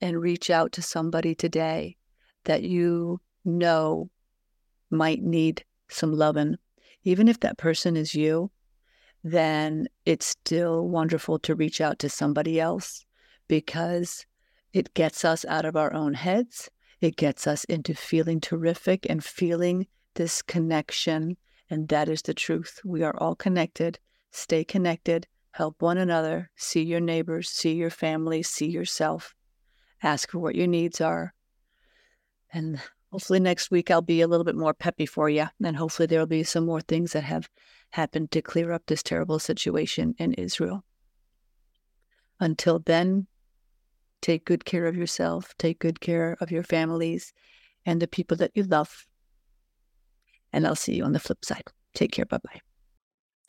and 0.02 0.22
reach 0.22 0.50
out 0.50 0.72
to 0.74 0.82
somebody 0.82 1.36
today 1.36 1.98
that 2.46 2.64
you 2.64 3.20
know 3.44 4.10
might 4.90 5.22
need 5.22 5.64
some 5.90 6.14
loving. 6.14 6.58
Even 7.06 7.30
if 7.30 7.40
that 7.40 7.58
person 7.58 7.96
is 7.96 8.14
you, 8.14 8.52
then 9.24 9.88
it's 10.06 10.26
still 10.26 10.88
wonderful 10.88 11.40
to 11.40 11.56
reach 11.56 11.80
out 11.80 12.00
to 12.00 12.10
somebody 12.10 12.60
else 12.60 13.06
because 13.48 14.26
it 14.74 14.94
gets 14.94 15.24
us 15.24 15.46
out 15.46 15.66
of 15.66 15.78
our 15.78 15.94
own 15.94 16.14
heads 16.14 16.70
It 17.02 17.18
gets 17.18 17.46
us 17.46 17.64
into 17.66 17.94
feeling 17.94 18.40
terrific 18.40 19.06
and 19.10 19.24
feeling 19.24 19.88
this 20.16 20.42
connection. 20.42 21.38
And 21.70 21.88
that 21.90 22.10
is 22.10 22.22
the 22.22 22.34
truth. 22.34 22.80
We 22.86 23.04
are 23.04 23.16
all 23.18 23.36
connected. 23.36 24.00
Stay 24.32 24.64
connected. 24.64 25.28
Help 25.52 25.82
one 25.82 25.98
another. 25.98 26.50
See 26.56 26.84
your 26.84 27.00
neighbors. 27.00 27.50
See 27.50 27.74
your 27.74 27.90
family. 27.90 28.44
See 28.44 28.68
yourself. 28.68 29.34
Ask 30.04 30.32
for 30.32 30.40
what 30.40 30.56
your 30.56 30.68
needs 30.68 31.02
are. 31.02 31.34
And 32.52 32.80
hopefully 33.16 33.40
next 33.40 33.72
week 33.72 33.90
I'll 33.90 34.02
be 34.02 34.20
a 34.20 34.28
little 34.28 34.44
bit 34.44 34.58
more 34.58 34.74
peppy 34.74 35.06
for 35.06 35.30
you. 35.30 35.46
And 35.64 35.78
hopefully 35.78 36.06
there 36.06 36.20
will 36.20 36.28
be 36.28 36.44
some 36.44 36.66
more 36.66 36.82
things 36.82 37.14
that 37.14 37.24
have 37.24 37.48
happened 37.92 38.30
to 38.32 38.42
clear 38.42 38.74
up 38.74 38.84
this 38.88 39.02
terrible 39.02 39.40
situation 39.40 40.16
in 40.18 40.34
Israel. 40.34 40.84
Until 42.42 42.80
then, 42.80 43.28
take 44.22 44.44
good 44.44 44.66
care 44.66 44.86
of 44.86 44.98
yourself, 44.98 45.56
take 45.58 45.80
good 45.80 46.02
care 46.02 46.36
of 46.42 46.52
your 46.52 46.64
families 46.64 47.32
and 47.86 48.02
the 48.02 48.08
people 48.08 48.36
that 48.36 48.52
you 48.54 48.64
love. 48.64 49.08
And 50.52 50.68
I'll 50.68 50.76
see 50.76 50.96
you 50.96 51.06
on 51.06 51.14
the 51.14 51.20
flip 51.20 51.46
side. 51.46 51.64
Take 51.94 52.12
care. 52.12 52.26
Bye 52.26 52.40
bye. 52.44 52.60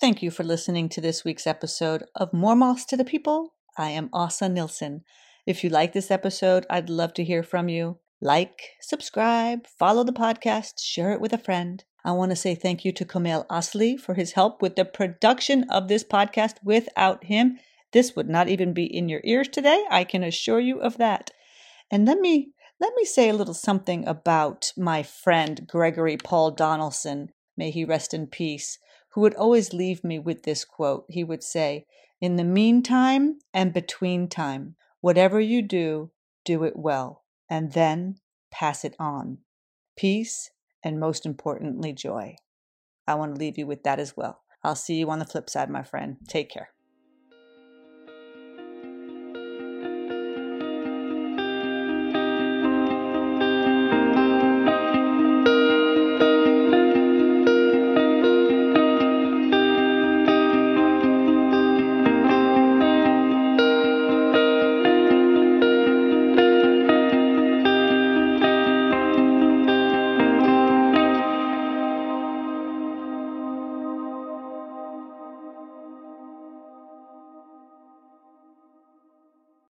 Thank 0.01 0.23
you 0.23 0.31
for 0.31 0.45
listening 0.45 0.89
to 0.91 1.01
this 1.01 1.25
week's 1.25 1.49
episode 1.49 2.05
of 2.15 2.33
More 2.33 2.55
Moss 2.55 2.85
to 2.85 2.97
the 2.97 3.05
People. 3.05 3.55
I 3.77 3.91
am 3.91 4.11
Åsa 4.11 4.49
Nilsson. 4.49 5.03
If 5.45 5.65
you 5.65 5.71
like 5.71 5.93
this 5.93 6.13
episode, 6.13 6.67
I'd 6.71 6.89
love 6.89 7.15
to 7.15 7.25
hear 7.25 7.43
from 7.43 7.69
you. 7.69 7.99
Like, 8.21 8.77
subscribe, 8.81 9.67
follow 9.67 10.03
the 10.03 10.13
podcast, 10.13 10.79
share 10.79 11.13
it 11.13 11.21
with 11.21 11.33
a 11.33 11.39
friend. 11.39 11.85
I 12.05 12.13
want 12.13 12.31
to 12.31 12.37
say 12.37 12.55
thank 12.55 12.85
you 12.85 12.93
to 12.93 13.05
Kamel 13.05 13.45
Asli 13.51 13.99
for 13.99 14.15
his 14.15 14.33
help 14.33 14.63
with 14.63 14.77
the 14.77 14.85
production 14.85 15.65
of 15.71 15.89
this 15.89 16.05
podcast. 16.05 16.55
Without 16.63 17.25
him, 17.25 17.59
this 17.93 18.17
would 18.17 18.29
not 18.29 18.49
even 18.49 18.73
be 18.73 18.85
in 18.85 19.09
your 19.09 19.21
ears 19.25 19.49
today. 19.49 19.85
I 19.91 20.05
can 20.05 20.23
assure 20.23 20.61
you 20.61 20.81
of 20.81 20.97
that. 20.99 21.31
And 21.91 22.07
let 22.07 22.19
me 22.21 22.53
let 22.79 22.95
me 22.95 23.05
say 23.05 23.29
a 23.29 23.35
little 23.35 23.55
something 23.55 24.07
about 24.07 24.73
my 24.77 25.03
friend 25.03 25.67
Gregory 25.67 26.17
Paul 26.17 26.51
Donaldson, 26.51 27.33
may 27.57 27.71
he 27.71 27.85
rest 27.85 28.13
in 28.13 28.27
peace, 28.27 28.79
who 29.11 29.23
would 29.23 29.35
always 29.35 29.73
leave 29.73 30.05
me 30.05 30.19
with 30.19 30.43
this 30.43 30.65
quote. 30.65 31.07
He 31.09 31.25
would 31.25 31.43
say, 31.43 31.87
In 32.21 32.37
the 32.37 32.45
meantime 32.45 33.39
and 33.55 33.73
between 33.73 34.29
time, 34.29 34.77
whatever 35.01 35.41
you 35.41 35.63
do, 35.63 36.11
do 36.45 36.65
it 36.65 36.77
well, 36.77 37.25
and 37.49 37.73
then 37.73 38.17
pass 38.51 38.85
it 38.85 38.95
on. 38.99 39.39
Peace, 39.97 40.51
and 40.83 41.01
most 41.01 41.27
importantly, 41.27 41.93
joy. 41.93 42.37
I 43.07 43.15
want 43.15 43.35
to 43.35 43.39
leave 43.41 43.59
you 43.59 43.67
with 43.67 43.83
that 43.85 44.01
as 44.01 44.17
well. 44.17 44.43
I'll 44.63 44.77
see 44.77 44.97
you 44.97 45.11
on 45.11 45.19
the 45.19 45.25
flip 45.25 45.49
side, 45.49 45.71
my 45.71 45.83
friend. 45.83 46.17
Take 46.29 46.51
care. 46.51 46.71